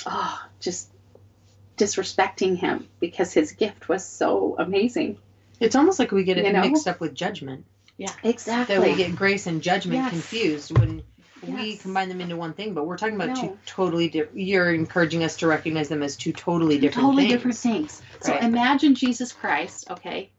oh 0.07 0.41
just 0.61 0.89
disrespecting 1.77 2.57
him 2.57 2.89
because 3.01 3.33
his 3.33 3.53
gift 3.53 3.89
was 3.89 4.05
so 4.05 4.55
amazing 4.59 5.17
it's 5.61 5.77
almost 5.77 5.99
like 5.99 6.11
we 6.11 6.25
get 6.25 6.39
it 6.39 6.47
You 6.47 6.53
know? 6.53 6.63
mixed 6.63 6.89
up 6.89 7.01
with 7.01 7.15
judgment. 7.15 7.67
Yeah, 7.99 8.13
exactly 8.23 8.77
That 8.77 8.83
we 8.83 8.97
get 8.97 9.15
grace 9.15 9.47
and 9.47 9.63
judgment 9.63 10.01
Yes. 10.01 10.09
confused 10.11 10.79
when 10.79 11.03
we 11.43 11.77
combine 11.77 12.09
them 12.09 12.23
into 12.23 12.35
one 12.37 12.55
thing. 12.55 12.73
But 12.73 12.87
we're 12.87 12.97
talking 12.97 13.15
about 13.15 13.37
two 13.37 13.59
totally 13.67 14.09
different. 14.09 14.39
You're 14.41 14.73
encouraging 14.73 15.23
us 15.23 15.37
to 15.39 15.47
recognize 15.47 15.91
them 15.91 16.03
as 16.03 16.17
two 16.17 16.33
totally 16.33 16.79
different 16.79 16.95
things. 16.95 17.05
totally 17.05 17.23
things. 17.25 17.33
different 17.35 17.57
things. 17.59 18.03
So 18.23 18.37
imagine 18.39 18.95
Jesus 18.95 19.33
Christ, 19.33 19.91
okay, 19.91 20.31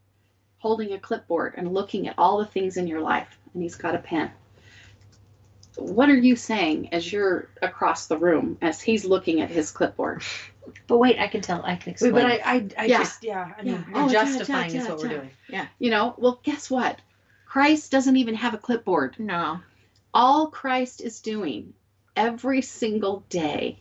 holding 0.57 0.91
a 0.93 0.99
clipboard 0.99 1.53
and 1.55 1.71
looking 1.71 2.07
at 2.07 2.15
all 2.17 2.39
the 2.39 2.45
things 2.45 2.77
in 2.77 2.87
your 2.87 3.01
life, 3.01 3.37
and 3.53 3.61
he's 3.61 3.75
got 3.75 3.93
a 3.93 3.99
pen. 3.99 4.31
What 5.81 6.09
are 6.09 6.17
you 6.17 6.35
saying 6.35 6.89
as 6.93 7.11
you're 7.11 7.50
across 7.61 8.07
the 8.07 8.17
room 8.17 8.57
as 8.61 8.81
he's 8.81 9.05
looking 9.05 9.41
at 9.41 9.50
his 9.50 9.71
clipboard? 9.71 10.23
But 10.88 10.97
wait, 10.97 11.19
I 11.19 11.27
can 11.27 11.41
tell. 11.41 11.61
I 11.63 11.75
can 11.75 11.89
Wait, 11.89 11.91
explain. 11.93 12.13
but 12.13 12.25
I, 12.25 12.39
I, 12.43 12.67
I 12.77 12.85
Yeah. 12.85 13.00
just, 13.00 13.23
yeah, 13.23 13.53
I 13.57 13.63
mean, 13.63 13.73
Yeah. 13.73 13.93
we're 13.93 14.07
Oh, 14.07 14.09
justifying 14.11 14.71
yeah, 14.71 14.81
is 14.83 14.89
what 14.89 14.97
yeah, 15.00 15.03
we're 15.03 15.17
doing. 15.17 15.31
yeah. 15.47 15.67
You 15.79 15.89
know, 15.89 16.15
well, 16.17 16.39
guess 16.43 16.69
what? 16.69 17.00
Christ 17.45 17.91
doesn't 17.91 18.15
even 18.17 18.35
have 18.35 18.53
a 18.53 18.57
clipboard. 18.59 19.15
No. 19.19 19.59
All 20.13 20.47
Christ 20.47 21.01
is 21.01 21.19
doing 21.19 21.73
every 22.15 22.61
single 22.61 23.23
day 23.29 23.79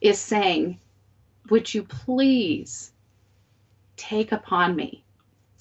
is 0.00 0.18
saying, 0.18 0.78
Would 1.50 1.72
you 1.72 1.84
please 1.84 2.92
take 3.96 4.32
upon 4.32 4.76
me 4.76 5.04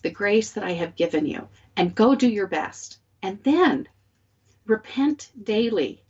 the 0.01 0.09
grace 0.09 0.51
that 0.51 0.63
I 0.63 0.71
have 0.71 0.95
given 0.95 1.25
you 1.25 1.47
and 1.77 1.95
go 1.95 2.15
do 2.15 2.29
your 2.29 2.47
best? 2.47 2.97
And 3.21 3.39
then 3.43 3.87
repent 4.65 5.29
daily, 5.41 6.03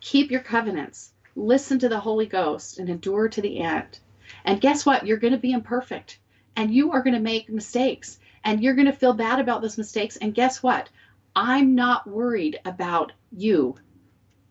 keep 0.00 0.30
your 0.30 0.40
covenants, 0.40 1.12
listen 1.34 1.78
to 1.80 1.88
the 1.88 2.00
Holy 2.00 2.26
Ghost, 2.26 2.78
and 2.78 2.88
endure 2.88 3.28
to 3.28 3.40
the 3.40 3.60
end. 3.60 3.98
And 4.44 4.60
guess 4.60 4.86
what? 4.86 5.06
You're 5.06 5.18
going 5.18 5.32
to 5.32 5.38
be 5.38 5.52
imperfect 5.52 6.18
and 6.56 6.72
you 6.72 6.92
are 6.92 7.02
going 7.02 7.14
to 7.14 7.20
make 7.20 7.48
mistakes 7.48 8.18
and 8.44 8.62
you're 8.62 8.74
going 8.74 8.86
to 8.86 8.92
feel 8.92 9.14
bad 9.14 9.40
about 9.40 9.62
those 9.62 9.78
mistakes. 9.78 10.16
And 10.16 10.34
guess 10.34 10.62
what? 10.62 10.88
I'm 11.34 11.74
not 11.74 12.06
worried 12.06 12.60
about 12.64 13.12
you 13.32 13.76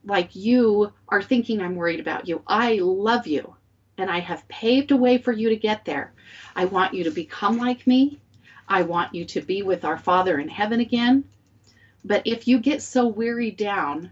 like 0.06 0.36
you 0.36 0.92
are 1.08 1.22
thinking 1.22 1.62
I'm 1.62 1.76
worried 1.76 2.00
about 2.00 2.28
you. 2.28 2.42
I 2.46 2.80
love 2.80 3.28
you 3.28 3.56
and 3.98 4.10
I 4.10 4.20
have 4.20 4.48
paved 4.48 4.92
a 4.92 4.98
way 4.98 5.18
for 5.18 5.32
you 5.32 5.50
to 5.50 5.56
get 5.56 5.86
there. 5.86 6.14
I 6.56 6.66
want 6.66 6.94
you 6.94 7.06
to 7.06 7.12
become 7.12 7.58
like 7.58 7.88
me. 7.88 8.20
I 8.68 8.82
want 8.84 9.14
you 9.14 9.26
to 9.26 9.42
be 9.42 9.62
with 9.62 9.86
our 9.86 9.98
Father 9.98 10.40
in 10.40 10.50
heaven 10.50 10.80
again. 10.80 11.26
But 12.06 12.24
if 12.26 12.48
you 12.48 12.60
get 12.60 12.82
so 12.82 13.08
wearied 13.08 13.58
down 13.58 14.12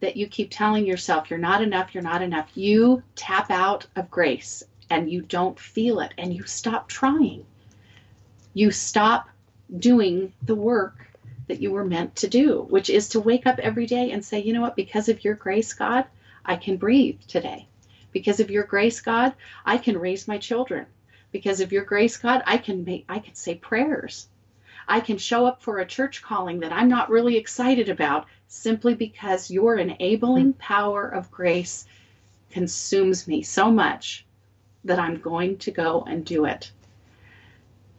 that 0.00 0.16
you 0.16 0.26
keep 0.26 0.50
telling 0.50 0.86
yourself 0.86 1.30
you're 1.30 1.38
not 1.38 1.62
enough, 1.62 1.94
you're 1.94 2.02
not 2.02 2.22
enough, 2.22 2.50
you 2.54 3.02
tap 3.14 3.50
out 3.50 3.86
of 3.96 4.10
grace 4.10 4.62
and 4.90 5.10
you 5.10 5.22
don't 5.22 5.58
feel 5.58 6.00
it 6.00 6.12
and 6.16 6.32
you 6.32 6.44
stop 6.44 6.88
trying. 6.88 7.44
You 8.54 8.70
stop 8.70 9.28
doing 9.78 10.32
the 10.42 10.54
work 10.54 11.06
that 11.48 11.60
you 11.60 11.70
were 11.70 11.84
meant 11.84 12.16
to 12.16 12.28
do, 12.28 12.62
which 12.68 12.90
is 12.90 13.08
to 13.10 13.20
wake 13.20 13.46
up 13.46 13.58
every 13.58 13.86
day 13.86 14.10
and 14.12 14.24
say, 14.24 14.40
you 14.40 14.52
know 14.52 14.60
what, 14.60 14.76
because 14.76 15.08
of 15.08 15.24
your 15.24 15.34
grace, 15.34 15.72
God, 15.74 16.04
I 16.44 16.56
can 16.56 16.76
breathe 16.76 17.20
today. 17.28 17.66
Because 18.12 18.40
of 18.40 18.50
your 18.50 18.64
grace, 18.64 19.00
God, 19.00 19.34
I 19.64 19.78
can 19.78 19.98
raise 19.98 20.26
my 20.26 20.38
children. 20.38 20.86
Because 21.32 21.60
of 21.60 21.72
your 21.72 21.84
grace, 21.84 22.16
God, 22.16 22.42
I 22.46 22.56
can 22.56 22.84
make 22.84 23.04
I 23.08 23.18
can 23.18 23.34
say 23.34 23.56
prayers. 23.56 24.28
I 24.88 25.00
can 25.00 25.18
show 25.18 25.46
up 25.46 25.62
for 25.62 25.78
a 25.78 25.86
church 25.86 26.22
calling 26.22 26.60
that 26.60 26.72
I'm 26.72 26.88
not 26.88 27.10
really 27.10 27.36
excited 27.36 27.88
about 27.88 28.26
simply 28.46 28.94
because 28.94 29.50
your 29.50 29.76
enabling 29.76 30.52
power 30.54 31.08
of 31.08 31.30
grace 31.30 31.86
consumes 32.50 33.26
me 33.26 33.42
so 33.42 33.70
much 33.70 34.24
that 34.84 34.98
I'm 34.98 35.20
going 35.20 35.58
to 35.58 35.70
go 35.70 36.02
and 36.02 36.24
do 36.24 36.44
it. 36.44 36.70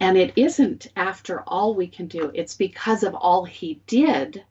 And 0.00 0.16
it 0.16 0.32
isn't 0.36 0.86
after 0.96 1.40
all 1.40 1.74
we 1.74 1.88
can 1.88 2.06
do, 2.06 2.30
it's 2.32 2.56
because 2.56 3.02
of 3.02 3.14
all 3.14 3.44
he 3.44 3.80
did 3.86 4.44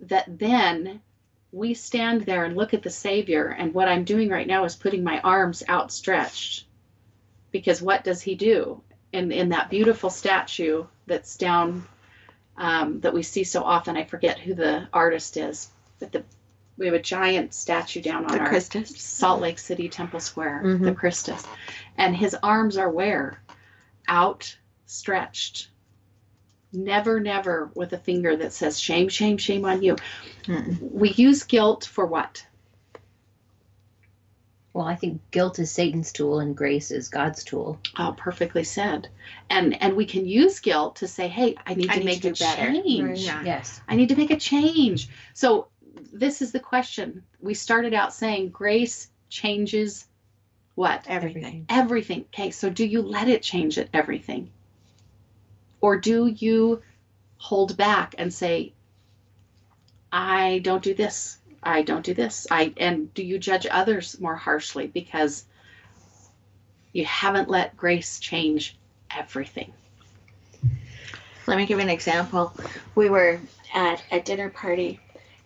that 0.00 0.38
then 0.38 1.00
we 1.52 1.74
stand 1.74 2.22
there 2.22 2.44
and 2.44 2.56
look 2.56 2.74
at 2.74 2.82
the 2.82 2.90
Savior. 2.90 3.48
And 3.48 3.74
what 3.74 3.88
I'm 3.88 4.04
doing 4.04 4.30
right 4.30 4.46
now 4.46 4.64
is 4.64 4.74
putting 4.74 5.04
my 5.04 5.20
arms 5.20 5.62
outstretched. 5.68 6.66
Because 7.50 7.82
what 7.82 8.02
does 8.02 8.22
he 8.22 8.34
do? 8.34 8.82
In, 9.12 9.30
in 9.30 9.50
that 9.50 9.68
beautiful 9.68 10.08
statue 10.10 10.86
that's 11.06 11.36
down, 11.36 11.84
um, 12.56 13.00
that 13.00 13.12
we 13.12 13.22
see 13.22 13.44
so 13.44 13.62
often, 13.62 13.96
I 13.96 14.04
forget 14.04 14.38
who 14.38 14.54
the 14.54 14.88
artist 14.92 15.36
is, 15.36 15.68
but 15.98 16.12
the, 16.12 16.24
we 16.78 16.86
have 16.86 16.94
a 16.94 17.02
giant 17.02 17.52
statue 17.52 18.00
down 18.00 18.24
on 18.24 18.32
The 18.32 18.40
our 18.40 18.48
Christus. 18.48 18.96
Salt 19.00 19.40
Lake 19.42 19.58
City 19.58 19.88
Temple 19.90 20.20
Square, 20.20 20.62
Mhm. 20.64 20.84
the 20.84 20.94
Christus. 20.94 21.44
And 21.98 22.16
his 22.16 22.34
arms 22.42 22.78
are 22.78 22.90
where? 22.90 23.42
Outstretched. 24.08 25.68
Never, 26.72 27.20
never 27.20 27.70
with 27.74 27.92
a 27.92 27.98
finger 27.98 28.34
that 28.34 28.54
says 28.54 28.80
shame, 28.80 29.08
shame, 29.10 29.36
shame 29.36 29.66
on 29.66 29.82
you. 29.82 29.96
Mm-mm. 30.44 30.80
We 30.80 31.10
use 31.10 31.42
guilt 31.42 31.84
for 31.84 32.06
what? 32.06 32.46
Well, 34.74 34.86
I 34.86 34.94
think 34.94 35.20
guilt 35.30 35.58
is 35.58 35.70
Satan's 35.70 36.12
tool 36.12 36.40
and 36.40 36.56
grace 36.56 36.90
is 36.90 37.08
God's 37.08 37.44
tool. 37.44 37.78
Oh, 37.98 38.14
perfectly 38.16 38.64
said. 38.64 39.08
And 39.50 39.80
and 39.82 39.96
we 39.96 40.06
can 40.06 40.26
use 40.26 40.60
guilt 40.60 40.96
to 40.96 41.08
say, 41.08 41.28
hey, 41.28 41.56
I 41.66 41.74
need 41.74 41.90
I 41.90 41.94
to 41.94 41.98
need 42.00 42.04
make 42.06 42.22
to 42.22 42.28
a 42.28 42.32
better. 42.32 42.72
change. 42.72 43.20
Yeah. 43.20 43.42
Yes. 43.44 43.80
I 43.86 43.96
need 43.96 44.08
to 44.08 44.16
make 44.16 44.30
a 44.30 44.38
change. 44.38 45.08
So 45.34 45.68
this 46.12 46.40
is 46.40 46.52
the 46.52 46.60
question. 46.60 47.22
We 47.40 47.54
started 47.54 47.92
out 47.92 48.14
saying 48.14 48.50
grace 48.50 49.10
changes 49.28 50.06
what? 50.74 51.04
Everything. 51.06 51.66
everything. 51.68 52.24
Okay, 52.32 52.50
so 52.50 52.70
do 52.70 52.86
you 52.86 53.02
let 53.02 53.28
it 53.28 53.42
change 53.42 53.76
it 53.76 53.90
everything? 53.92 54.50
Or 55.82 55.98
do 55.98 56.26
you 56.26 56.80
hold 57.36 57.76
back 57.76 58.14
and 58.16 58.32
say, 58.32 58.72
I 60.10 60.60
don't 60.60 60.82
do 60.82 60.94
this. 60.94 61.38
I 61.62 61.82
don't 61.82 62.04
do 62.04 62.14
this. 62.14 62.46
I 62.50 62.72
and 62.76 63.12
do 63.14 63.22
you 63.22 63.38
judge 63.38 63.66
others 63.70 64.20
more 64.20 64.34
harshly 64.34 64.88
because 64.88 65.44
you 66.92 67.04
haven't 67.04 67.48
let 67.48 67.76
grace 67.76 68.18
change 68.18 68.76
everything? 69.10 69.72
Let 71.46 71.56
me 71.56 71.66
give 71.66 71.78
an 71.78 71.90
example. 71.90 72.52
We 72.94 73.08
were 73.08 73.40
at 73.74 74.02
a 74.10 74.20
dinner 74.20 74.48
party, 74.48 75.00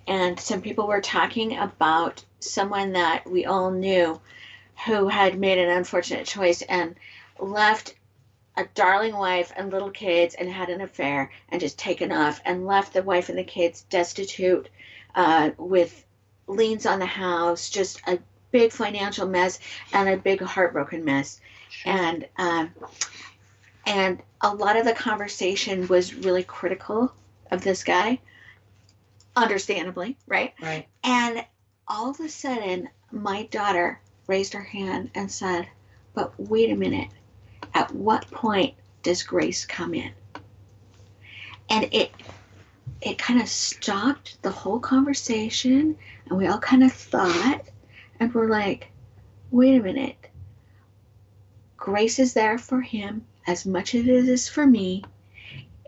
and 0.06 0.38
some 0.38 0.62
people 0.62 0.86
were 0.86 1.00
talking 1.00 1.56
about 1.56 2.24
someone 2.40 2.92
that 2.92 3.28
we 3.28 3.44
all 3.44 3.70
knew 3.70 4.20
who 4.86 5.08
had 5.08 5.38
made 5.38 5.58
an 5.58 5.70
unfortunate 5.70 6.26
choice 6.26 6.62
and 6.62 6.96
left 7.38 7.94
a 8.56 8.64
darling 8.74 9.16
wife 9.16 9.52
and 9.56 9.70
little 9.70 9.90
kids 9.90 10.34
and 10.34 10.50
had 10.50 10.70
an 10.70 10.80
affair 10.80 11.30
and 11.50 11.60
just 11.60 11.78
taken 11.78 12.10
off 12.10 12.40
and 12.44 12.66
left 12.66 12.92
the 12.92 13.02
wife 13.02 13.28
and 13.28 13.38
the 13.38 13.44
kids 13.44 13.82
destitute 13.90 14.68
uh, 15.14 15.50
with 15.58 16.05
liens 16.46 16.86
on 16.86 16.98
the 16.98 17.06
house, 17.06 17.70
just 17.70 18.00
a 18.06 18.18
big 18.52 18.72
financial 18.72 19.26
mess 19.26 19.58
and 19.92 20.08
a 20.08 20.16
big 20.16 20.40
heartbroken 20.40 21.04
mess. 21.04 21.40
And 21.84 22.26
um, 22.36 22.70
and 23.86 24.22
a 24.40 24.54
lot 24.54 24.76
of 24.76 24.84
the 24.84 24.92
conversation 24.92 25.86
was 25.88 26.14
really 26.14 26.42
critical 26.42 27.12
of 27.50 27.62
this 27.62 27.84
guy, 27.84 28.18
understandably, 29.36 30.16
right? 30.26 30.54
Right. 30.60 30.86
And 31.04 31.44
all 31.86 32.10
of 32.10 32.20
a 32.20 32.28
sudden, 32.28 32.88
my 33.12 33.44
daughter 33.44 34.00
raised 34.26 34.52
her 34.54 34.62
hand 34.62 35.10
and 35.14 35.30
said, 35.30 35.68
But 36.14 36.32
wait 36.38 36.70
a 36.70 36.76
minute. 36.76 37.08
at 37.74 37.94
what 37.94 38.28
point 38.30 38.74
does 39.02 39.22
grace 39.22 39.64
come 39.64 39.94
in? 39.94 40.10
And 41.70 41.88
it 41.92 42.10
it 43.02 43.18
kind 43.18 43.40
of 43.40 43.48
stopped 43.48 44.40
the 44.42 44.50
whole 44.50 44.80
conversation 44.80 45.96
and 46.28 46.38
we 46.38 46.46
all 46.46 46.58
kind 46.58 46.82
of 46.82 46.92
thought 46.92 47.62
and 48.18 48.34
we're 48.34 48.48
like, 48.48 48.90
wait 49.50 49.78
a 49.78 49.82
minute. 49.82 50.16
Grace 51.76 52.18
is 52.18 52.34
there 52.34 52.58
for 52.58 52.80
him 52.80 53.24
as 53.46 53.64
much 53.64 53.94
as 53.94 54.06
it 54.06 54.28
is 54.28 54.48
for 54.48 54.66
me, 54.66 55.04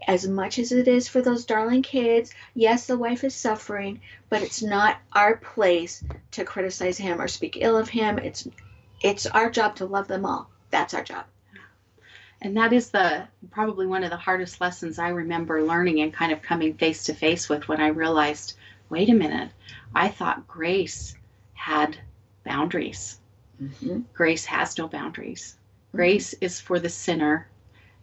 as 0.06 0.28
much 0.28 0.58
as 0.58 0.70
it 0.70 0.86
is 0.86 1.08
for 1.08 1.20
those 1.20 1.44
darling 1.44 1.82
kids. 1.82 2.32
Yes, 2.54 2.86
the 2.86 2.96
wife 2.96 3.24
is 3.24 3.34
suffering, 3.34 4.00
but 4.28 4.42
it's 4.42 4.62
not 4.62 4.98
our 5.12 5.36
place 5.36 6.04
to 6.32 6.44
criticize 6.44 6.98
him 6.98 7.20
or 7.20 7.28
speak 7.28 7.58
ill 7.60 7.76
of 7.76 7.88
him. 7.88 8.18
It's 8.18 8.46
it's 9.00 9.26
our 9.26 9.50
job 9.50 9.76
to 9.76 9.86
love 9.86 10.08
them 10.08 10.24
all. 10.24 10.50
That's 10.70 10.94
our 10.94 11.02
job. 11.02 11.24
And 12.40 12.56
that 12.56 12.72
is 12.72 12.90
the 12.90 13.26
probably 13.50 13.86
one 13.86 14.04
of 14.04 14.10
the 14.10 14.16
hardest 14.16 14.60
lessons 14.60 14.98
I 14.98 15.08
remember 15.08 15.62
learning 15.62 16.00
and 16.00 16.12
kind 16.12 16.32
of 16.32 16.42
coming 16.42 16.74
face 16.74 17.04
to 17.04 17.14
face 17.14 17.48
with 17.48 17.66
when 17.66 17.80
I 17.80 17.88
realized, 17.88 18.54
wait 18.88 19.08
a 19.08 19.14
minute, 19.14 19.50
I 19.94 20.08
thought 20.08 20.46
grace 20.46 21.14
had 21.54 21.96
boundaries. 22.44 23.18
Mm-hmm. 23.62 24.00
Grace 24.14 24.44
has 24.46 24.78
no 24.78 24.88
boundaries. 24.88 25.56
Grace 25.92 26.34
is 26.34 26.60
for 26.60 26.78
the 26.78 26.88
sinner 26.88 27.48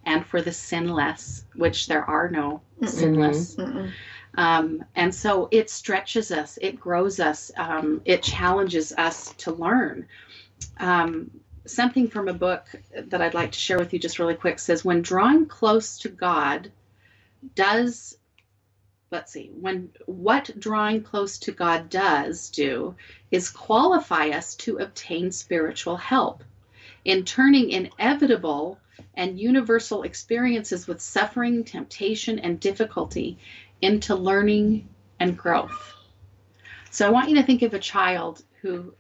and 0.06 0.26
for 0.26 0.42
the 0.42 0.52
sinless, 0.52 1.46
which 1.56 1.88
there 1.88 2.04
are 2.04 2.30
no 2.30 2.62
Mm-mm. 2.82 2.90
sinless. 2.90 3.56
Mm-mm. 3.56 3.92
Um, 4.38 4.84
and 4.96 5.16
so 5.16 5.48
it 5.52 5.70
stretches 5.70 6.32
us, 6.32 6.60
it 6.62 6.80
grows 6.80 7.20
us, 7.20 7.52
um, 7.56 8.02
it 8.06 8.22
challenges 8.22 8.92
us 8.98 9.34
to 9.38 9.54
learn. 9.54 10.08
Um, 10.78 11.32
something 11.66 12.10
from 12.10 12.28
a 12.28 12.34
book 12.34 12.68
that 12.96 13.22
I'd 13.22 13.34
like 13.34 13.54
to 13.54 13.60
share 13.60 13.80
with 13.80 13.94
you 13.94 14.00
just 14.00 14.20
really 14.20 14.36
quick 14.36 14.60
says 14.60 14.86
when 14.86 15.02
drawing 15.02 15.46
close 15.46 15.98
to 16.00 16.10
God 16.10 16.72
does 17.56 18.18
let's 19.16 19.32
see 19.32 19.50
when 19.62 19.90
what 20.08 20.52
drawing 20.60 21.02
close 21.02 21.38
to 21.40 21.52
God 21.54 21.90
does 21.90 22.50
do 22.50 22.96
is 23.32 23.50
qualify 23.50 24.28
us 24.30 24.56
to 24.56 24.80
obtain 24.80 25.32
spiritual 25.32 25.96
help 25.96 26.44
in 27.06 27.24
turning 27.24 27.70
inevitable 27.70 28.78
and 29.14 29.40
universal 29.40 30.04
experiences 30.04 30.86
with 30.86 31.00
suffering, 31.00 31.64
temptation, 31.64 32.40
and 32.40 32.60
difficulty 32.60 33.38
into 33.82 34.16
learning 34.16 34.90
and 35.18 35.38
growth. 35.38 35.94
So 36.92 37.08
I 37.08 37.12
want 37.12 37.30
you 37.30 37.36
to 37.38 37.44
think 37.44 37.62
of 37.62 37.74
a 37.74 37.80
child 37.80 38.44
who 38.62 38.94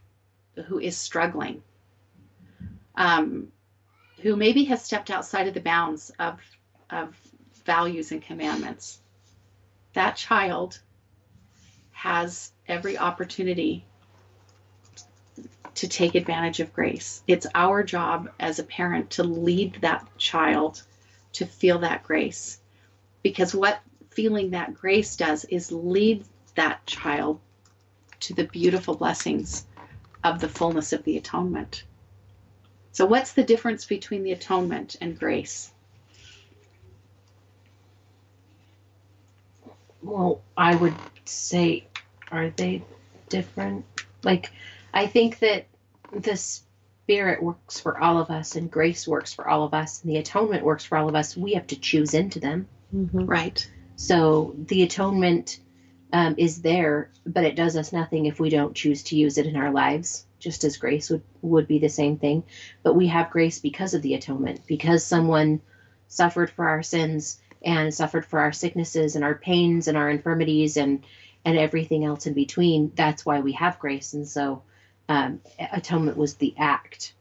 who 0.67 0.79
is 0.79 0.95
struggling, 0.95 1.61
um, 2.95 3.51
who 4.21 4.37
maybe 4.37 4.63
has 4.65 4.81
stepped 4.81 5.11
outside 5.11 5.47
of 5.49 5.53
the 5.53 5.59
bounds 5.59 6.09
of 6.19 6.39
of 6.89 7.13
values 7.65 8.13
and 8.13 8.21
commandments. 8.21 9.01
That 9.95 10.17
child 10.17 10.81
has 11.91 12.51
every 12.67 12.97
opportunity 12.97 13.85
to 15.75 15.87
take 15.87 16.15
advantage 16.15 16.59
of 16.59 16.73
grace. 16.73 17.23
It's 17.27 17.47
our 17.55 17.81
job 17.81 18.29
as 18.37 18.59
a 18.59 18.65
parent 18.65 19.11
to 19.11 19.23
lead 19.23 19.77
that 19.81 20.05
child 20.17 20.83
to 21.33 21.45
feel 21.45 21.79
that 21.79 22.03
grace. 22.03 22.59
Because 23.23 23.55
what 23.55 23.79
feeling 24.09 24.51
that 24.51 24.73
grace 24.73 25.15
does 25.15 25.45
is 25.45 25.71
lead 25.71 26.25
that 26.55 26.85
child 26.85 27.39
to 28.19 28.33
the 28.33 28.47
beautiful 28.47 28.95
blessings 28.95 29.65
of 30.25 30.41
the 30.41 30.49
fullness 30.49 30.91
of 30.91 31.03
the 31.03 31.15
atonement. 31.15 31.85
So, 32.91 33.05
what's 33.05 33.31
the 33.31 33.43
difference 33.43 33.85
between 33.85 34.23
the 34.23 34.33
atonement 34.33 34.97
and 34.99 35.17
grace? 35.17 35.71
Well, 40.05 40.41
I 40.55 40.75
would 40.75 40.93
say, 41.25 41.87
are 42.31 42.51
they 42.51 42.83
different? 43.27 43.85
Like, 44.23 44.51
I 44.93 45.07
think 45.07 45.39
that 45.39 45.65
the 46.11 46.37
Spirit 46.37 47.41
works 47.41 47.79
for 47.79 47.97
all 47.99 48.19
of 48.19 48.29
us, 48.29 48.55
and 48.55 48.69
grace 48.69 49.07
works 49.07 49.33
for 49.33 49.47
all 49.47 49.63
of 49.63 49.73
us, 49.73 50.03
and 50.03 50.11
the 50.11 50.17
atonement 50.17 50.63
works 50.63 50.85
for 50.85 50.97
all 50.97 51.09
of 51.09 51.15
us. 51.15 51.35
We 51.35 51.53
have 51.53 51.67
to 51.67 51.79
choose 51.79 52.13
into 52.13 52.39
them. 52.39 52.67
Mm-hmm. 52.95 53.25
Right. 53.25 53.67
So 53.95 54.55
the 54.57 54.83
atonement 54.83 55.59
um, 56.13 56.35
is 56.37 56.61
there, 56.61 57.09
but 57.25 57.43
it 57.43 57.55
does 57.55 57.75
us 57.75 57.91
nothing 57.91 58.25
if 58.25 58.39
we 58.39 58.49
don't 58.49 58.75
choose 58.75 59.03
to 59.03 59.15
use 59.15 59.37
it 59.37 59.47
in 59.47 59.55
our 59.55 59.71
lives. 59.71 60.25
Just 60.39 60.63
as 60.63 60.77
grace 60.77 61.09
would 61.09 61.23
would 61.41 61.67
be 61.67 61.79
the 61.79 61.89
same 61.89 62.17
thing, 62.17 62.43
but 62.83 62.95
we 62.95 63.07
have 63.07 63.31
grace 63.31 63.59
because 63.59 63.95
of 63.95 64.03
the 64.03 64.13
atonement, 64.13 64.61
because 64.67 65.03
someone 65.03 65.61
suffered 66.07 66.51
for 66.51 66.67
our 66.67 66.83
sins 66.83 67.39
and 67.65 67.93
suffered 67.93 68.25
for 68.25 68.39
our 68.39 68.51
sicknesses 68.53 69.15
and 69.15 69.25
our 69.25 69.35
pains 69.35 69.87
and 69.87 69.97
our 69.97 70.09
infirmities 70.09 70.77
and 70.77 71.03
and 71.43 71.57
everything 71.57 72.05
else 72.05 72.25
in 72.25 72.33
between. 72.33 72.91
That's 72.95 73.25
why 73.25 73.39
we 73.41 73.51
have 73.53 73.79
grace, 73.79 74.13
and 74.13 74.27
so 74.27 74.63
um, 75.09 75.41
atonement 75.59 76.17
was 76.17 76.35
the 76.35 76.53
act 76.57 77.13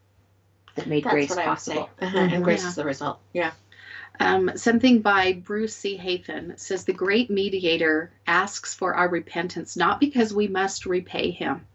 that 0.75 0.87
made 0.87 1.03
That's 1.03 1.13
grace 1.13 1.29
what 1.29 1.39
I 1.39 1.49
would 1.49 1.59
say. 1.59 1.73
possible. 1.75 1.89
Uh-huh. 2.01 2.17
And 2.17 2.43
grace 2.43 2.63
Yeah. 2.63 2.69
is 2.69 2.75
the 2.75 2.85
result. 2.85 3.19
Yeah. 3.33 3.51
Um, 4.19 4.51
something 4.55 5.01
by 5.01 5.33
Bruce 5.33 5.75
C. 5.75 5.97
Hafen 5.97 6.57
says 6.57 6.85
the 6.85 6.93
great 6.93 7.29
mediator 7.29 8.11
asks 8.25 8.73
for 8.73 8.95
our 8.95 9.09
repentance 9.09 9.75
not 9.75 9.99
because 9.99 10.33
we 10.33 10.47
must 10.47 10.85
repay 10.85 11.31
him 11.31 11.67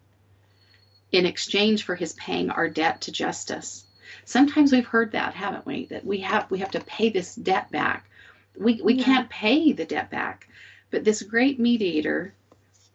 in 1.13 1.27
exchange 1.27 1.85
for 1.85 1.95
his 1.95 2.15
paying 2.15 2.51
our 2.51 2.69
debt 2.69 3.03
to 3.03 3.13
justice. 3.13 3.85
Sometimes 4.25 4.73
we've 4.73 4.87
heard 4.87 5.13
that, 5.13 5.35
haven't 5.35 5.67
we? 5.67 5.87
That 5.87 6.05
we 6.05 6.21
have 6.21 6.51
we 6.51 6.59
have 6.61 6.71
to 6.73 6.81
pay 6.81 7.11
this 7.11 7.35
debt 7.35 7.71
back. 7.71 8.09
We 8.59 8.81
we 8.83 8.95
Yeah. 8.95 9.05
can't 9.05 9.31
pay 9.31 9.73
the 9.73 9.85
debt 9.85 10.11
back, 10.11 10.49
but 10.91 11.05
this 11.05 11.23
great 11.23 11.59
mediator 11.59 12.35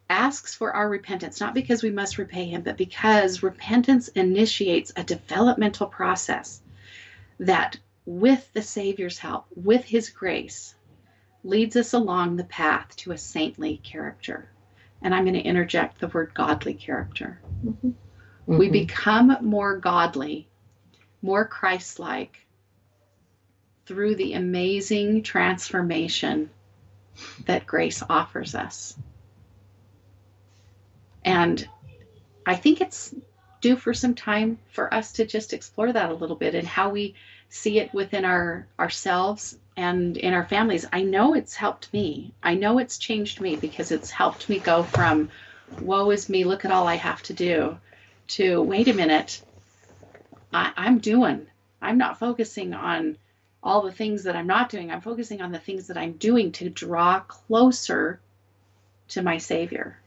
asks 0.10 0.54
for 0.54 0.74
our 0.74 0.88
repentance 0.88 1.40
not 1.42 1.56
because 1.56 1.82
we 1.82 1.90
must 1.90 2.18
repay 2.18 2.46
him, 2.46 2.62
but 2.62 2.78
because 2.78 3.42
repentance 3.42 4.08
initiates 4.10 4.92
a 4.96 5.04
developmental 5.04 5.88
process 5.88 6.62
that 7.40 7.78
with 8.06 8.52
the 8.54 8.62
Savior's 8.62 9.18
help, 9.18 9.46
with 9.56 9.84
His 9.84 10.10
grace, 10.10 10.76
leads 11.44 11.76
us 11.76 11.94
along 11.94 12.36
the 12.36 12.44
path 12.44 12.96
to 12.98 13.12
a 13.12 13.18
saintly 13.18 13.78
character. 13.84 14.50
And 15.02 15.14
I'm 15.14 15.24
going 15.24 15.34
to 15.36 15.42
interject 15.42 16.00
the 16.00 16.08
word 16.08 16.34
godly 16.34 16.74
character. 16.76 17.40
Mm-hmm. 17.66 17.92
We 18.48 18.70
Mhm. 18.70 18.72
become 18.72 19.38
more 19.42 19.78
godly, 19.78 20.48
more 21.22 21.46
Christ 21.48 22.00
like 22.00 22.45
through 23.86 24.16
the 24.16 24.34
amazing 24.34 25.24
transformation 25.24 26.50
that 27.46 27.66
grace 27.66 28.04
offers 28.10 28.56
us. 28.56 28.96
And 31.24 31.68
I 32.46 32.56
think 32.56 32.82
it's 32.82 33.14
due 33.62 33.76
for 33.76 33.94
some 33.94 34.14
time 34.14 34.60
for 34.72 34.94
us 34.94 35.14
to 35.14 35.26
just 35.26 35.54
explore 35.54 35.92
that 35.92 36.12
a 36.12 36.16
little 36.16 36.36
bit 36.36 36.56
and 36.56 36.68
how 36.68 36.90
we 36.90 37.16
see 37.50 37.80
it 37.80 37.94
within 37.94 38.26
our 38.26 38.68
ourselves 38.80 39.58
and 39.78 40.18
in 40.18 40.34
our 40.34 40.46
families. 40.46 40.86
I 40.92 41.02
know 41.02 41.34
it's 41.34 41.56
helped 41.56 41.92
me. 41.94 42.34
I 42.44 42.56
know 42.56 42.80
it's 42.80 42.98
changed 42.98 43.42
me 43.42 43.56
because 43.56 43.92
it's 43.92 44.12
helped 44.12 44.50
me 44.50 44.60
go 44.60 44.84
from 44.84 45.30
woe 45.80 46.12
is 46.12 46.30
me, 46.30 46.44
look 46.44 46.66
at 46.66 46.72
all 46.72 46.88
I 46.88 46.96
have 46.96 47.22
to 47.24 47.34
do 47.34 47.78
to 48.28 48.62
wait 48.62 48.88
a 48.88 48.94
minute, 48.94 49.42
I, 50.54 50.72
I'm 50.76 51.00
doing. 51.00 51.48
I'm 51.82 51.98
not 51.98 52.20
focusing 52.20 52.74
on 52.74 53.18
all 53.66 53.82
the 53.82 53.92
things 53.92 54.24
that 54.24 54.36
I'm 54.36 54.48
not 54.48 54.70
doing. 54.70 54.92
I'm 54.92 55.02
focusing 55.02 55.42
on 55.42 55.52
the 55.52 55.60
things 55.60 55.88
that 55.88 55.98
I'm 55.98 56.14
doing 56.14 56.52
to 56.54 56.70
draw 56.70 57.20
closer 57.22 58.20
to 59.10 59.24
my 59.24 59.40
Savior. 59.40 59.98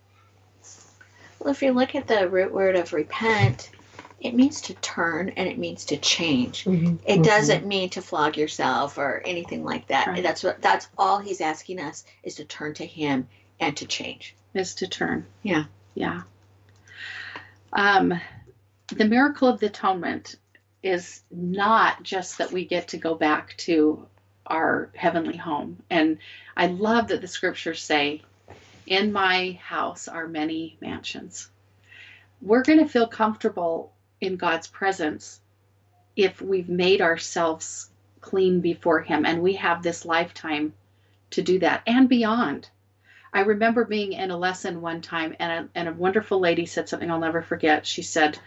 Well, 1.41 1.51
if 1.53 1.61
you 1.63 1.73
look 1.73 1.97
at 1.97 2.07
the 2.07 2.29
root 2.29 2.53
word 2.55 2.77
of 2.77 2.93
repent, 2.93 3.71
it 4.21 4.35
means 4.35 4.63
to 4.63 4.75
turn 4.75 5.31
and 5.31 5.49
it 5.49 5.59
means 5.59 5.87
to 5.87 5.97
change. 5.97 6.65
Mhm. 6.65 6.99
It 7.05 7.19
Mhm. 7.19 7.25
doesn't 7.25 7.67
mean 7.67 7.91
to 7.91 8.03
flog 8.03 8.37
yourself 8.37 8.97
or 8.97 9.23
anything 9.25 9.65
like 9.65 9.89
that. 9.89 10.07
Right. 10.07 10.23
That's 10.23 10.43
what 10.43 10.63
that's 10.63 10.89
all 10.97 11.19
he's 11.19 11.41
asking 11.41 11.81
us 11.81 12.05
is 12.23 12.37
to 12.37 12.45
turn 12.45 12.75
to 12.75 12.87
him 12.87 13.29
and 13.61 13.77
to 13.77 13.87
change. 13.87 14.35
is 14.55 14.75
to 14.77 14.89
turn. 14.89 15.25
Yeah. 15.43 15.65
Yeah. 15.95 16.23
Um, 17.73 18.19
the 18.89 19.05
miracle 19.05 19.47
of 19.47 19.61
the 19.61 19.67
atonement 19.67 20.37
is 20.83 21.23
not 21.31 22.03
just 22.03 22.39
that 22.39 22.53
we 22.53 22.65
get 22.65 22.89
to 22.89 22.99
go 22.99 23.15
back 23.15 23.57
to 23.59 24.07
our 24.47 24.91
heavenly 24.95 25.37
home. 25.37 25.83
And 25.91 26.19
I 26.57 26.67
love 26.67 27.09
that 27.09 27.21
the 27.21 27.29
scriptures 27.29 27.83
say, 27.83 28.23
In 28.87 29.13
my 29.13 29.59
house 29.63 30.09
are 30.09 30.29
many 30.29 30.77
mansions. 30.81 31.51
We're 32.41 32.63
going 32.63 32.79
to 32.79 32.89
feel 32.89 33.09
comfortable 33.09 33.93
in 34.21 34.37
God's 34.37 34.69
presence 34.69 35.41
if 36.17 36.41
we've 36.41 36.69
made 36.69 37.01
ourselves 37.01 37.91
clean 38.21 38.61
before 38.61 39.01
Him 39.01 39.27
and 39.27 39.43
we 39.43 39.55
have 39.55 39.83
this 39.83 40.05
lifetime 40.05 40.73
to 41.31 41.43
do 41.43 41.59
that 41.61 41.83
and 41.87 42.09
beyond. 42.09 42.69
I 43.33 43.41
remember 43.41 43.85
being 43.85 44.15
in 44.15 44.31
a 44.31 44.37
lesson 44.37 44.81
one 44.81 45.03
time, 45.03 45.37
and 45.39 45.53
a, 45.53 45.79
and 45.79 45.89
a 45.89 45.93
wonderful 45.93 46.41
lady 46.41 46.65
said 46.65 46.89
something 46.89 47.11
I'll 47.11 47.19
never 47.19 47.43
forget. 47.43 47.87
She 47.87 48.03
said, 48.03 48.39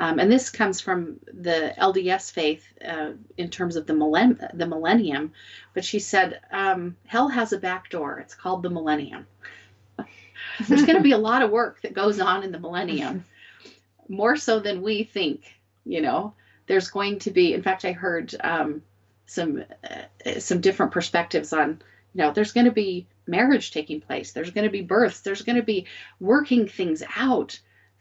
Um, 0.00 0.18
and 0.18 0.32
this 0.32 0.48
comes 0.48 0.80
from 0.80 1.20
the 1.26 1.74
LDS 1.78 2.32
faith 2.32 2.64
uh, 2.82 3.10
in 3.36 3.50
terms 3.50 3.76
of 3.76 3.86
the, 3.86 3.92
millenn- 3.92 4.56
the 4.56 4.66
millennium. 4.66 5.32
But 5.74 5.84
she 5.84 5.98
said, 5.98 6.40
um, 6.50 6.96
hell 7.06 7.28
has 7.28 7.52
a 7.52 7.58
back 7.58 7.90
door. 7.90 8.18
It's 8.18 8.34
called 8.34 8.62
the 8.62 8.70
millennium. 8.70 9.26
There's 10.68 10.86
going 10.86 10.96
to 10.96 11.02
be 11.02 11.12
a 11.12 11.18
lot 11.18 11.42
of 11.42 11.50
work 11.50 11.82
that 11.82 11.92
goes 11.92 12.18
on 12.18 12.42
in 12.42 12.50
the 12.50 12.58
millennium, 12.58 13.26
more 14.08 14.36
so 14.36 14.58
than 14.58 14.80
we 14.80 15.04
think. 15.04 15.44
You 15.84 16.00
know, 16.00 16.34
there's 16.66 16.88
going 16.88 17.18
to 17.20 17.30
be. 17.30 17.52
In 17.54 17.62
fact, 17.62 17.84
I 17.84 17.92
heard 17.92 18.34
um, 18.40 18.82
some 19.26 19.64
uh, 19.84 20.40
some 20.40 20.60
different 20.60 20.92
perspectives 20.92 21.52
on. 21.52 21.82
You 22.14 22.22
know, 22.22 22.32
there's 22.32 22.52
going 22.52 22.66
to 22.66 22.72
be 22.72 23.06
marriage 23.26 23.70
taking 23.70 24.00
place. 24.00 24.32
There's 24.32 24.50
going 24.50 24.66
to 24.66 24.70
be 24.70 24.82
births. 24.82 25.20
There's 25.20 25.42
going 25.42 25.56
to 25.56 25.62
be 25.62 25.86
working 26.20 26.68
things 26.68 27.02
out, 27.16 27.58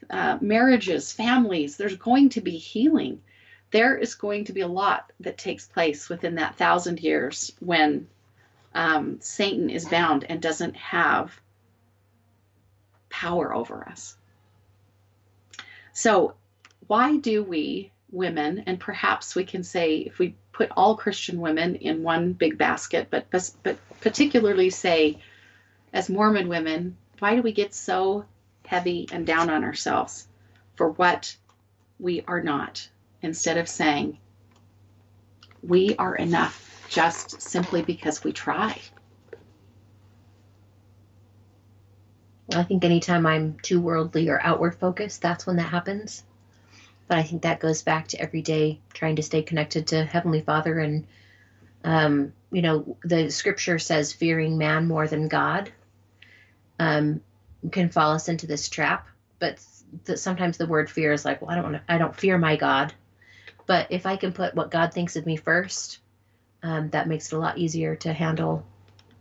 uh, 0.09 0.37
marriages, 0.41 1.11
families. 1.11 1.77
There's 1.77 1.95
going 1.95 2.29
to 2.29 2.41
be 2.41 2.57
healing. 2.57 3.21
There 3.71 3.97
is 3.97 4.15
going 4.15 4.45
to 4.45 4.53
be 4.53 4.61
a 4.61 4.67
lot 4.67 5.11
that 5.19 5.37
takes 5.37 5.67
place 5.67 6.09
within 6.09 6.35
that 6.35 6.55
thousand 6.55 6.99
years 6.99 7.51
when 7.59 8.07
um, 8.73 9.19
Satan 9.21 9.69
is 9.69 9.85
bound 9.85 10.25
and 10.27 10.41
doesn't 10.41 10.75
have 10.75 11.39
power 13.09 13.53
over 13.53 13.87
us. 13.87 14.15
So, 15.93 16.35
why 16.87 17.17
do 17.17 17.43
we 17.43 17.91
women, 18.11 18.63
and 18.65 18.79
perhaps 18.79 19.35
we 19.35 19.43
can 19.43 19.63
say 19.63 19.97
if 19.97 20.19
we 20.19 20.35
put 20.51 20.71
all 20.75 20.95
Christian 20.95 21.39
women 21.39 21.75
in 21.75 22.03
one 22.03 22.33
big 22.33 22.57
basket, 22.57 23.07
but 23.09 23.27
but 23.29 23.77
particularly 24.01 24.69
say 24.69 25.19
as 25.93 26.09
Mormon 26.09 26.47
women, 26.47 26.97
why 27.19 27.35
do 27.35 27.41
we 27.41 27.51
get 27.51 27.73
so 27.73 28.25
heavy 28.69 29.07
and 29.11 29.25
down 29.25 29.49
on 29.49 29.63
ourselves 29.63 30.27
for 30.75 30.91
what 30.91 31.35
we 31.99 32.23
are 32.27 32.41
not 32.41 32.87
instead 33.23 33.57
of 33.57 33.67
saying 33.67 34.15
we 35.63 35.95
are 35.97 36.15
enough 36.15 36.87
just 36.87 37.41
simply 37.41 37.81
because 37.81 38.23
we 38.23 38.31
try? 38.31 38.79
I 42.53 42.61
think 42.61 42.85
anytime 42.85 43.25
I'm 43.25 43.57
too 43.63 43.81
worldly 43.81 44.29
or 44.29 44.39
outward 44.39 44.75
focused, 44.75 45.23
that's 45.23 45.47
when 45.47 45.55
that 45.55 45.63
happens. 45.63 46.23
But 47.07 47.17
I 47.17 47.23
think 47.23 47.41
that 47.41 47.59
goes 47.59 47.81
back 47.81 48.09
to 48.09 48.21
every 48.21 48.43
day 48.43 48.79
trying 48.93 49.15
to 49.15 49.23
stay 49.23 49.41
connected 49.41 49.87
to 49.87 50.05
Heavenly 50.05 50.41
Father. 50.41 50.77
And, 50.77 51.07
um, 51.83 52.33
you 52.51 52.61
know, 52.61 52.97
the 53.03 53.31
scripture 53.31 53.79
says 53.79 54.13
fearing 54.13 54.59
man 54.59 54.87
more 54.87 55.07
than 55.07 55.27
God 55.27 55.71
um, 56.79 57.21
can 57.71 57.89
fall 57.89 58.11
us 58.11 58.29
into 58.29 58.47
this 58.47 58.69
trap. 58.69 59.07
But 59.39 59.59
th- 60.05 60.19
sometimes 60.19 60.57
the 60.57 60.65
word 60.67 60.89
fear 60.89 61.13
is 61.13 61.25
like, 61.25 61.41
well, 61.41 61.51
I 61.51 61.55
don't 61.55 61.71
want 61.71 61.75
to, 61.87 61.93
I 61.93 61.97
don't 61.97 62.15
fear 62.15 62.37
my 62.37 62.55
God. 62.55 62.93
But 63.65 63.87
if 63.91 64.05
I 64.05 64.15
can 64.15 64.31
put 64.33 64.55
what 64.55 64.71
God 64.71 64.93
thinks 64.93 65.15
of 65.15 65.25
me 65.25 65.35
first, 65.35 65.99
um, 66.63 66.89
that 66.89 67.07
makes 67.07 67.31
it 67.31 67.35
a 67.35 67.39
lot 67.39 67.57
easier 67.57 67.95
to 67.97 68.11
handle 68.13 68.65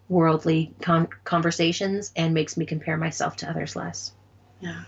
worldly 0.09 0.75
con- 0.81 1.09
conversations 1.25 2.13
and 2.17 2.33
makes 2.35 2.57
me 2.57 2.65
compare 2.65 2.97
myself 2.97 3.37
to 3.37 3.51
others 3.51 3.77
less. 3.77 4.13
Yeah. 4.61 4.85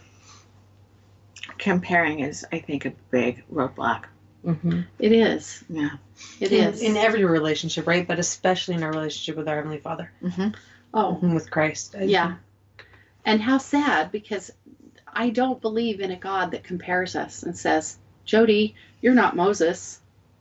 Comparing 1.59 2.21
is, 2.21 2.47
I 2.53 2.59
think, 2.61 2.87
a 2.87 2.91
big 3.11 3.45
roadblock. 3.53 4.05
Mm-hmm. 4.45 4.81
It 4.99 5.13
is. 5.13 5.63
Yeah. 5.69 5.91
It 6.41 6.53
in, 6.53 6.69
is. 6.73 6.81
in 6.83 6.97
every 6.97 7.25
relationship, 7.25 7.87
right? 7.87 8.07
But 8.09 8.19
especially 8.19 8.75
in 8.77 8.83
our 8.83 8.91
relationship 8.91 9.37
with 9.37 9.49
our 9.49 9.57
Heavenly 9.57 9.79
Father, 9.79 10.11
Mm-hmm. 10.23 10.49
oh, 10.95 11.15
with 11.23 11.51
Christ. 11.51 11.95
I- 11.99 12.05
yeah. 12.05 12.37
And 13.25 13.41
how 13.41 13.59
sad 13.59 14.13
because 14.13 14.51
I 15.07 15.31
don't 15.31 15.61
believe 15.61 16.01
in 16.01 16.11
a 16.11 16.17
God 16.17 16.53
that 16.53 16.65
compares 16.65 17.17
us 17.17 17.43
and 17.43 17.57
says, 17.57 17.99
Jody, 18.25 18.75
you're 19.01 19.15
not 19.15 19.37
Moses. 19.37 20.01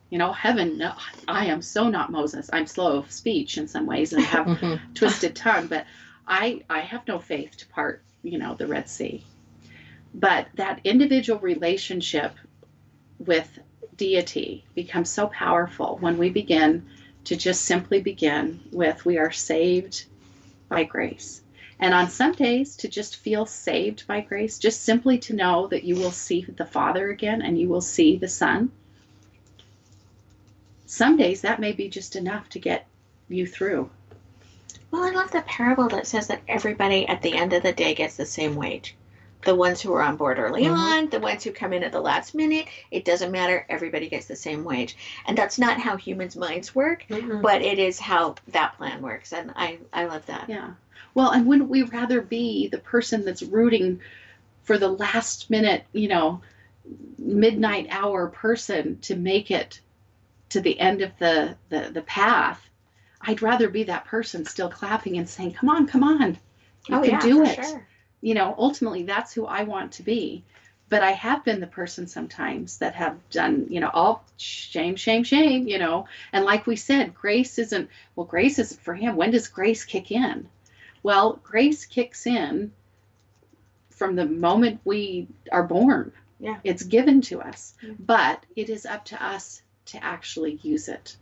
You 0.09 0.17
know, 0.17 0.31
heaven, 0.31 0.77
no, 0.77 0.93
I 1.27 1.45
am 1.47 1.61
so 1.61 1.89
not 1.89 2.11
Moses. 2.11 2.49
I'm 2.51 2.65
slow 2.65 2.97
of 2.97 3.11
speech 3.11 3.57
in 3.57 3.67
some 3.67 3.85
ways 3.85 4.13
and 4.13 4.23
have 4.23 4.47
Mm-hmm. 4.47 4.75
twisted 4.93 5.35
tongue, 5.35 5.67
but 5.67 5.85
I 6.27 6.61
I 6.69 6.79
have 6.79 7.07
no 7.07 7.19
faith 7.19 7.57
to 7.57 7.67
part, 7.67 8.03
you 8.23 8.37
know, 8.37 8.55
the 8.55 8.67
Red 8.67 8.89
Sea. 8.89 9.23
But 10.13 10.47
that 10.55 10.81
individual 10.83 11.39
relationship 11.39 12.33
with 13.19 13.59
deity 13.95 14.63
becomes 14.75 15.09
so 15.09 15.27
powerful 15.27 15.97
when 15.99 16.17
we 16.17 16.29
begin 16.29 16.87
to 17.25 17.35
just 17.35 17.63
simply 17.63 18.01
begin 18.01 18.59
with 18.71 19.05
we 19.05 19.17
are 19.17 19.31
saved 19.31 20.05
by 20.69 20.83
grace. 20.83 21.41
And 21.79 21.93
on 21.93 22.09
some 22.09 22.33
days 22.33 22.75
to 22.77 22.87
just 22.89 23.15
feel 23.15 23.45
saved 23.45 24.05
by 24.05 24.21
grace, 24.21 24.59
just 24.59 24.81
simply 24.83 25.17
to 25.19 25.35
know 25.35 25.67
that 25.67 25.85
you 25.85 25.95
will 25.95 26.11
see 26.11 26.41
the 26.41 26.65
Father 26.65 27.09
again 27.09 27.41
and 27.41 27.57
you 27.57 27.69
will 27.69 27.81
see 27.81 28.17
the 28.17 28.27
Son. 28.27 28.71
Some 30.85 31.17
days 31.17 31.41
that 31.41 31.59
may 31.59 31.71
be 31.71 31.87
just 31.87 32.15
enough 32.15 32.49
to 32.49 32.59
get 32.59 32.85
you 33.29 33.45
through. 33.47 33.89
Well, 34.91 35.03
I 35.03 35.11
love 35.11 35.31
the 35.31 35.41
parable 35.41 35.87
that 35.89 36.07
says 36.07 36.27
that 36.27 36.41
everybody 36.47 37.07
at 37.07 37.21
the 37.21 37.35
end 37.35 37.53
of 37.53 37.63
the 37.63 37.71
day 37.71 37.93
gets 37.93 38.17
the 38.17 38.25
same 38.25 38.55
wage. 38.55 38.95
The 39.43 39.55
ones 39.55 39.79
who 39.79 39.93
are 39.93 40.01
on 40.01 40.17
board 40.17 40.37
early 40.37 40.63
Mhm. 40.63 40.73
on, 40.77 41.09
the 41.09 41.19
ones 41.19 41.43
who 41.43 41.51
come 41.51 41.71
in 41.71 41.83
at 41.83 41.93
the 41.93 42.01
last 42.01 42.35
minute, 42.35 42.67
it 42.91 43.05
doesn't 43.05 43.31
matter. 43.31 43.65
Everybody 43.69 44.09
gets 44.09 44.25
the 44.25 44.35
same 44.35 44.65
wage. 44.65 44.97
And 45.27 45.37
that's 45.37 45.57
not 45.57 45.79
how 45.79 45.95
humans' 45.95 46.35
minds 46.35 46.75
work, 46.75 47.05
Mm-mm. 47.09 47.41
but 47.41 47.61
it 47.61 47.79
is 47.79 47.99
how 47.99 48.35
that 48.49 48.75
plan 48.77 49.01
works. 49.01 49.31
And 49.31 49.53
I, 49.55 49.77
I 49.93 50.05
love 50.05 50.25
that. 50.25 50.49
Yeah. 50.49 50.71
Well, 51.13 51.31
and 51.31 51.45
wouldn't 51.45 51.69
we 51.69 51.83
rather 51.83 52.21
be 52.21 52.67
the 52.67 52.77
person 52.77 53.25
that's 53.25 53.43
rooting 53.43 54.01
for 54.63 54.77
the 54.77 54.89
last 54.89 55.49
minute, 55.49 55.83
you 55.93 56.07
know, 56.07 56.41
midnight 57.17 57.87
hour 57.89 58.27
person 58.27 58.99
to 59.01 59.15
make 59.15 59.51
it 59.51 59.79
to 60.49 60.61
the 60.61 60.79
end 60.79 61.01
of 61.01 61.11
the, 61.19 61.55
the, 61.69 61.91
the 61.93 62.01
path? 62.03 62.69
I'd 63.21 63.41
rather 63.41 63.69
be 63.69 63.83
that 63.83 64.05
person 64.05 64.45
still 64.45 64.69
clapping 64.69 65.17
and 65.17 65.27
saying, 65.27 65.53
come 65.53 65.69
on, 65.69 65.87
come 65.87 66.03
on. 66.03 66.37
You 66.87 66.97
oh, 66.97 67.01
can 67.01 67.11
yeah, 67.11 67.19
do 67.19 67.43
it. 67.43 67.55
Sure. 67.55 67.85
You 68.21 68.33
know, 68.33 68.55
ultimately, 68.57 69.03
that's 69.03 69.33
who 69.33 69.45
I 69.45 69.63
want 69.63 69.93
to 69.93 70.03
be. 70.03 70.43
But 70.89 71.03
I 71.03 71.11
have 71.11 71.45
been 71.45 71.59
the 71.59 71.67
person 71.67 72.07
sometimes 72.07 72.79
that 72.79 72.95
have 72.95 73.17
done, 73.29 73.67
you 73.69 73.79
know, 73.79 73.91
all 73.93 74.25
shame, 74.37 74.95
shame, 74.95 75.23
shame, 75.23 75.67
you 75.67 75.77
know. 75.77 76.07
And 76.33 76.45
like 76.45 76.65
we 76.65 76.75
said, 76.75 77.13
grace 77.13 77.59
isn't, 77.59 77.89
well, 78.15 78.25
grace 78.25 78.57
isn't 78.57 78.81
for 78.81 78.95
him. 78.95 79.15
When 79.15 79.31
does 79.31 79.47
grace 79.47 79.85
kick 79.85 80.11
in? 80.11 80.47
Well, 81.03 81.39
grace 81.43 81.85
kicks 81.85 82.27
in 82.27 82.71
from 83.89 84.15
the 84.15 84.25
moment 84.25 84.81
we 84.85 85.27
are 85.51 85.63
born. 85.63 86.11
Yeah. 86.39 86.59
It's 86.63 86.83
given 86.83 87.21
to 87.23 87.41
us. 87.41 87.73
Yeah. 87.81 87.93
But 87.99 88.43
it 88.55 88.69
is 88.69 88.85
up 88.85 89.05
to 89.05 89.23
us 89.23 89.61
to 89.87 90.03
actually 90.03 90.59
use 90.61 90.87
it, 90.87 91.15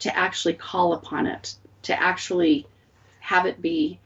to 0.00 0.14
actually 0.16 0.54
call 0.54 0.92
upon 0.92 1.26
it, 1.26 1.54
to 1.82 1.98
actually 1.98 2.66
have 3.20 3.46
it 3.46 3.62
be 3.62 3.98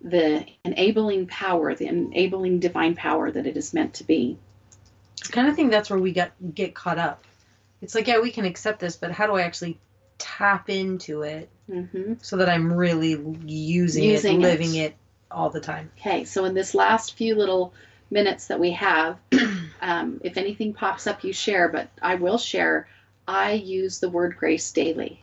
the 0.00 0.46
enabling 0.64 1.26
power, 1.26 1.74
the 1.74 1.86
enabling 1.86 2.60
divine 2.60 2.94
power 2.94 3.30
that 3.30 3.46
it 3.46 3.56
is 3.56 3.74
meant 3.74 3.94
to 3.94 4.04
be. 4.04 4.38
I 5.24 5.28
kind 5.28 5.48
of 5.48 5.56
think 5.56 5.70
that's 5.70 5.90
where 5.90 5.98
we 5.98 6.12
get 6.12 6.32
get 6.54 6.74
caught 6.74 6.98
up. 6.98 7.24
It's 7.80 7.94
like, 7.94 8.06
yeah, 8.06 8.20
we 8.20 8.30
can 8.30 8.44
accept 8.44 8.80
this, 8.80 8.96
but 8.96 9.12
how 9.12 9.26
do 9.26 9.34
I 9.34 9.42
actually 9.42 9.78
tap 10.18 10.70
into 10.70 11.22
it 11.22 11.48
hmm 11.66 12.14
so 12.20 12.36
that 12.36 12.48
I'm 12.48 12.72
really 12.72 13.10
using, 13.46 14.04
Using 14.04 14.40
it, 14.40 14.44
it. 14.44 14.48
living 14.48 14.74
it 14.76 14.94
all 15.30 15.50
the 15.50 15.60
time? 15.60 15.90
Okay, 15.98 16.24
so 16.24 16.44
in 16.44 16.54
this 16.54 16.74
last 16.74 17.14
few 17.16 17.34
little 17.34 17.72
minutes 18.10 18.46
that 18.48 18.60
we 18.60 18.72
have, 18.72 19.18
um, 19.80 20.20
if 20.22 20.36
anything 20.36 20.72
pops 20.72 21.06
up, 21.06 21.24
you 21.24 21.32
share, 21.32 21.68
but 21.68 21.88
I 22.02 22.14
will 22.16 22.38
share. 22.38 22.88
I 23.26 23.52
use 23.52 24.00
the 24.00 24.08
word 24.08 24.36
grace 24.36 24.70
daily. 24.72 25.20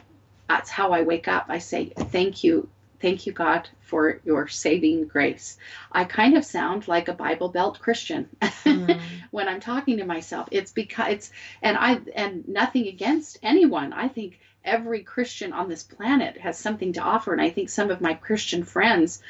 That's 0.50 0.70
how 0.70 0.92
I 0.92 1.04
wake 1.04 1.28
up. 1.28 1.46
I 1.50 1.60
say, 1.60 1.94
Thank 1.96 2.44
you. 2.44 2.68
Thank 3.00 3.26
you, 3.26 3.34
God, 3.34 3.68
for 3.82 4.20
your 4.26 4.48
saving 4.48 5.08
grace. 5.08 5.58
I 5.92 6.04
kind 6.04 6.38
of 6.38 6.46
sound 6.46 6.88
like 6.88 7.08
a 7.08 7.14
Bible 7.14 7.50
Belt 7.50 7.80
Christian 7.80 8.30
Mm. 8.42 9.00
when 9.32 9.48
I'm 9.48 9.60
talking 9.60 9.98
to 9.98 10.06
myself. 10.06 10.48
It's 10.52 10.72
because 10.72 11.14
it's, 11.14 11.32
and 11.64 11.78
I, 11.78 12.00
and 12.16 12.48
nothing 12.48 12.88
against 12.88 13.40
anyone. 13.42 13.92
I 13.92 14.08
think 14.08 14.40
every 14.64 15.02
Christian 15.04 15.54
on 15.54 15.70
this 15.70 15.84
planet 15.84 16.38
has 16.38 16.58
something 16.58 16.94
to 16.94 17.02
offer. 17.02 17.34
And 17.34 17.42
I 17.42 17.50
think 17.50 17.70
some 17.70 17.92
of 17.92 18.02
my 18.02 18.14
Christian 18.14 18.64
friends 18.64 19.22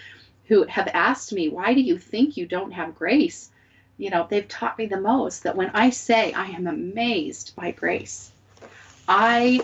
who 0.45 0.63
have 0.65 0.89
asked 0.93 1.31
me, 1.31 1.49
why 1.49 1.73
do 1.73 1.81
you 1.81 1.97
think 1.97 2.37
you 2.37 2.45
don't 2.45 2.71
have 2.71 2.95
grace? 2.95 3.49
You 3.97 4.09
know, 4.09 4.27
they've 4.29 4.47
taught 4.47 4.77
me 4.77 4.87
the 4.87 4.99
most 4.99 5.43
that 5.43 5.55
when 5.55 5.71
I 5.73 5.91
say 5.91 6.33
I 6.33 6.47
am 6.47 6.67
amazed 6.67 7.55
by 7.55 7.71
grace, 7.71 8.31
I 9.07 9.61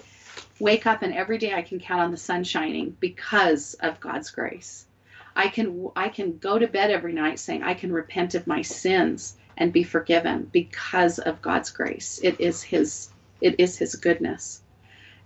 wake 0.60 0.86
up 0.86 1.02
and 1.02 1.14
every 1.14 1.38
day 1.38 1.54
I 1.54 1.62
can 1.62 1.80
count 1.80 2.02
on 2.02 2.12
the 2.12 2.18
sun 2.18 2.44
shining 2.44 2.96
because 3.00 3.74
of 3.76 4.00
God's 4.00 4.32
grace. 4.32 4.86
I 5.36 5.50
can 5.50 5.90
I 5.96 6.10
can 6.10 6.38
go 6.40 6.58
to 6.58 6.68
bed 6.68 6.90
every 6.90 7.14
night 7.14 7.40
saying 7.40 7.62
I 7.62 7.76
can 7.76 7.92
repent 7.94 8.34
of 8.34 8.48
my 8.48 8.64
sins 8.64 9.36
and 9.56 9.72
be 9.72 9.84
forgiven 9.84 10.50
because 10.52 11.20
of 11.20 11.42
God's 11.42 11.70
grace. 11.70 12.20
It 12.24 12.40
is 12.40 12.64
his 12.64 13.10
it 13.40 13.60
is 13.60 13.78
his 13.78 13.96
goodness. 13.96 14.62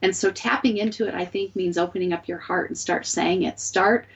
And 0.04 0.16
so 0.16 0.32
tapping 0.32 0.78
into 0.78 1.08
it 1.08 1.14
I 1.14 1.26
think 1.26 1.56
means 1.56 1.78
opening 1.78 2.12
up 2.12 2.28
your 2.28 2.40
heart 2.40 2.70
and 2.70 2.78
start 2.78 3.06
saying 3.06 3.44
it. 3.44 3.60
Start 3.60 4.08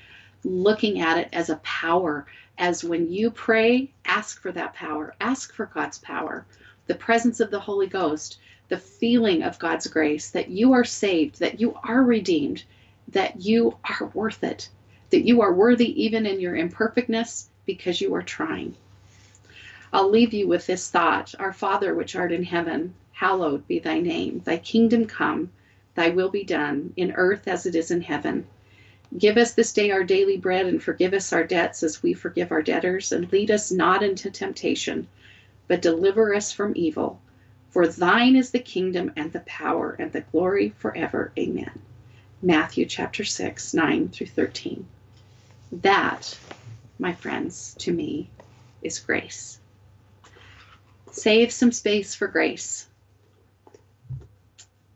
looking 0.44 1.00
at 1.00 1.18
it 1.18 1.30
as 1.32 1.50
a 1.50 1.58
power 1.58 2.26
as 2.58 2.84
when 2.84 3.12
you 3.12 3.30
pray, 3.32 3.92
ask 4.06 4.42
for 4.42 4.52
that 4.54 4.74
power. 4.74 5.14
Ask 5.20 5.54
for 5.54 5.66
God's 5.68 6.00
power. 6.00 6.46
the 6.88 6.96
presence 6.96 7.40
of 7.40 7.50
the 7.52 7.60
Holy 7.60 7.88
Ghost, 7.88 8.38
the 8.70 8.78
feeling 8.78 9.44
of 9.44 9.60
God's 9.60 9.88
grace 9.88 10.30
that 10.32 10.50
you 10.50 10.74
are 10.74 10.84
saved, 10.84 11.40
that 11.40 11.60
you 11.60 11.78
are 11.84 12.04
redeemed, 12.04 12.64
that 13.10 13.42
you 13.42 13.78
are 13.84 14.08
worth 14.14 14.44
it, 14.44 14.70
that 15.10 15.26
you 15.26 15.42
are 15.42 15.54
worthy 15.54 16.04
even 16.04 16.26
in 16.26 16.40
your 16.40 16.56
imperfectness 16.56 17.50
because 17.66 18.02
you 18.02 18.14
are 18.16 18.22
trying. 18.22 18.76
I'll 19.94 20.10
leave 20.10 20.34
you 20.34 20.48
with 20.48 20.68
this 20.68 20.90
thought 20.90 21.34
Our 21.40 21.54
Father, 21.54 21.96
which 21.96 22.16
art 22.16 22.32
in 22.32 22.44
heaven, 22.44 22.94
hallowed 23.14 23.68
be 23.68 23.80
thy 23.80 24.00
name. 24.00 24.42
Thy 24.44 24.58
kingdom 24.58 25.06
come, 25.06 25.52
thy 25.96 26.10
will 26.10 26.30
be 26.30 26.44
done, 26.44 26.94
in 26.96 27.14
earth 27.14 27.48
as 27.48 27.66
it 27.66 27.76
is 27.76 27.90
in 27.90 28.02
heaven. 28.02 28.46
Give 29.18 29.38
us 29.38 29.54
this 29.54 29.74
day 29.74 29.92
our 29.92 30.04
daily 30.04 30.38
bread, 30.38 30.66
and 30.66 30.84
forgive 30.84 31.14
us 31.14 31.32
our 31.32 31.44
debts 31.44 31.84
as 31.84 32.04
we 32.04 32.14
forgive 32.14 32.52
our 32.52 32.62
debtors, 32.62 33.12
and 33.12 33.32
lead 33.32 33.50
us 33.50 33.72
not 33.72 34.04
into 34.04 34.30
temptation, 34.30 35.08
but 35.68 35.82
deliver 35.82 36.36
us 36.36 36.52
from 36.52 36.74
evil. 36.76 37.22
For 37.70 37.88
thine 37.88 38.36
is 38.36 38.52
the 38.52 38.60
kingdom 38.60 39.12
and 39.16 39.32
the 39.32 39.42
power 39.42 39.96
and 40.00 40.12
the 40.12 40.22
glory 40.22 40.70
forever. 40.78 41.32
Amen. 41.38 41.72
Matthew 42.42 42.86
chapter 42.86 43.24
6, 43.24 43.74
9 43.74 44.10
through 44.10 44.28
13. 44.28 44.86
That, 45.72 46.38
my 47.00 47.14
friends, 47.14 47.76
to 47.80 47.92
me, 47.92 48.30
is 48.82 49.00
grace. 49.00 49.60
Save 51.12 51.52
some 51.52 51.72
space 51.72 52.14
for 52.14 52.28
grace. 52.28 52.88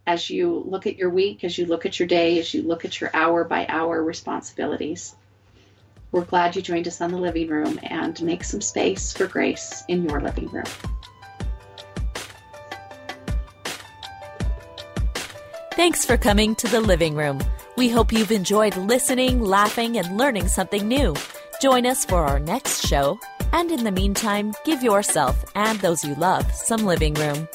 As 0.10 0.28
you 0.28 0.64
look 0.66 0.88
at 0.88 0.98
your 0.98 1.12
week, 1.12 1.44
as 1.44 1.56
you 1.56 1.68
look 1.68 1.86
at 1.86 2.00
your 2.00 2.08
day, 2.08 2.40
as 2.40 2.52
you 2.52 2.64
look 2.64 2.84
at 2.84 3.00
your 3.00 3.12
hour 3.14 3.44
by 3.44 3.68
hour 3.68 4.04
responsibilities. 4.04 5.16
We're 6.12 6.26
glad 6.26 6.56
you 6.56 6.64
joined 6.64 6.88
us 6.88 7.00
on 7.00 7.12
the 7.12 7.18
living 7.18 7.48
room 7.48 7.80
and 7.84 8.20
make 8.24 8.44
some 8.44 8.60
space 8.60 9.14
for 9.14 9.28
grace 9.28 9.84
in 9.88 10.10
your 10.10 10.20
living 10.20 10.48
room. 10.48 10.66
Thanks 15.74 16.04
for 16.06 16.18
coming 16.18 16.56
to 16.56 16.68
the 16.68 16.82
living 16.82 17.14
room. 17.14 17.40
We 17.78 17.90
hope 17.90 18.12
you've 18.12 18.32
enjoyed 18.32 18.76
listening, 18.78 19.40
laughing, 19.40 20.00
and 20.00 20.18
learning 20.18 20.48
something 20.48 20.88
new. 20.88 21.16
Join 21.62 21.86
us 21.86 22.04
for 22.04 22.26
our 22.26 22.40
next 22.40 22.88
show, 22.88 23.20
and 23.54 23.70
in 23.70 23.84
the 23.84 23.92
meantime, 23.92 24.54
give 24.66 24.82
yourself 24.82 25.46
and 25.54 25.80
those 25.82 26.04
you 26.04 26.16
love 26.16 26.52
some 26.52 26.84
living 26.84 27.14
room. 27.14 27.48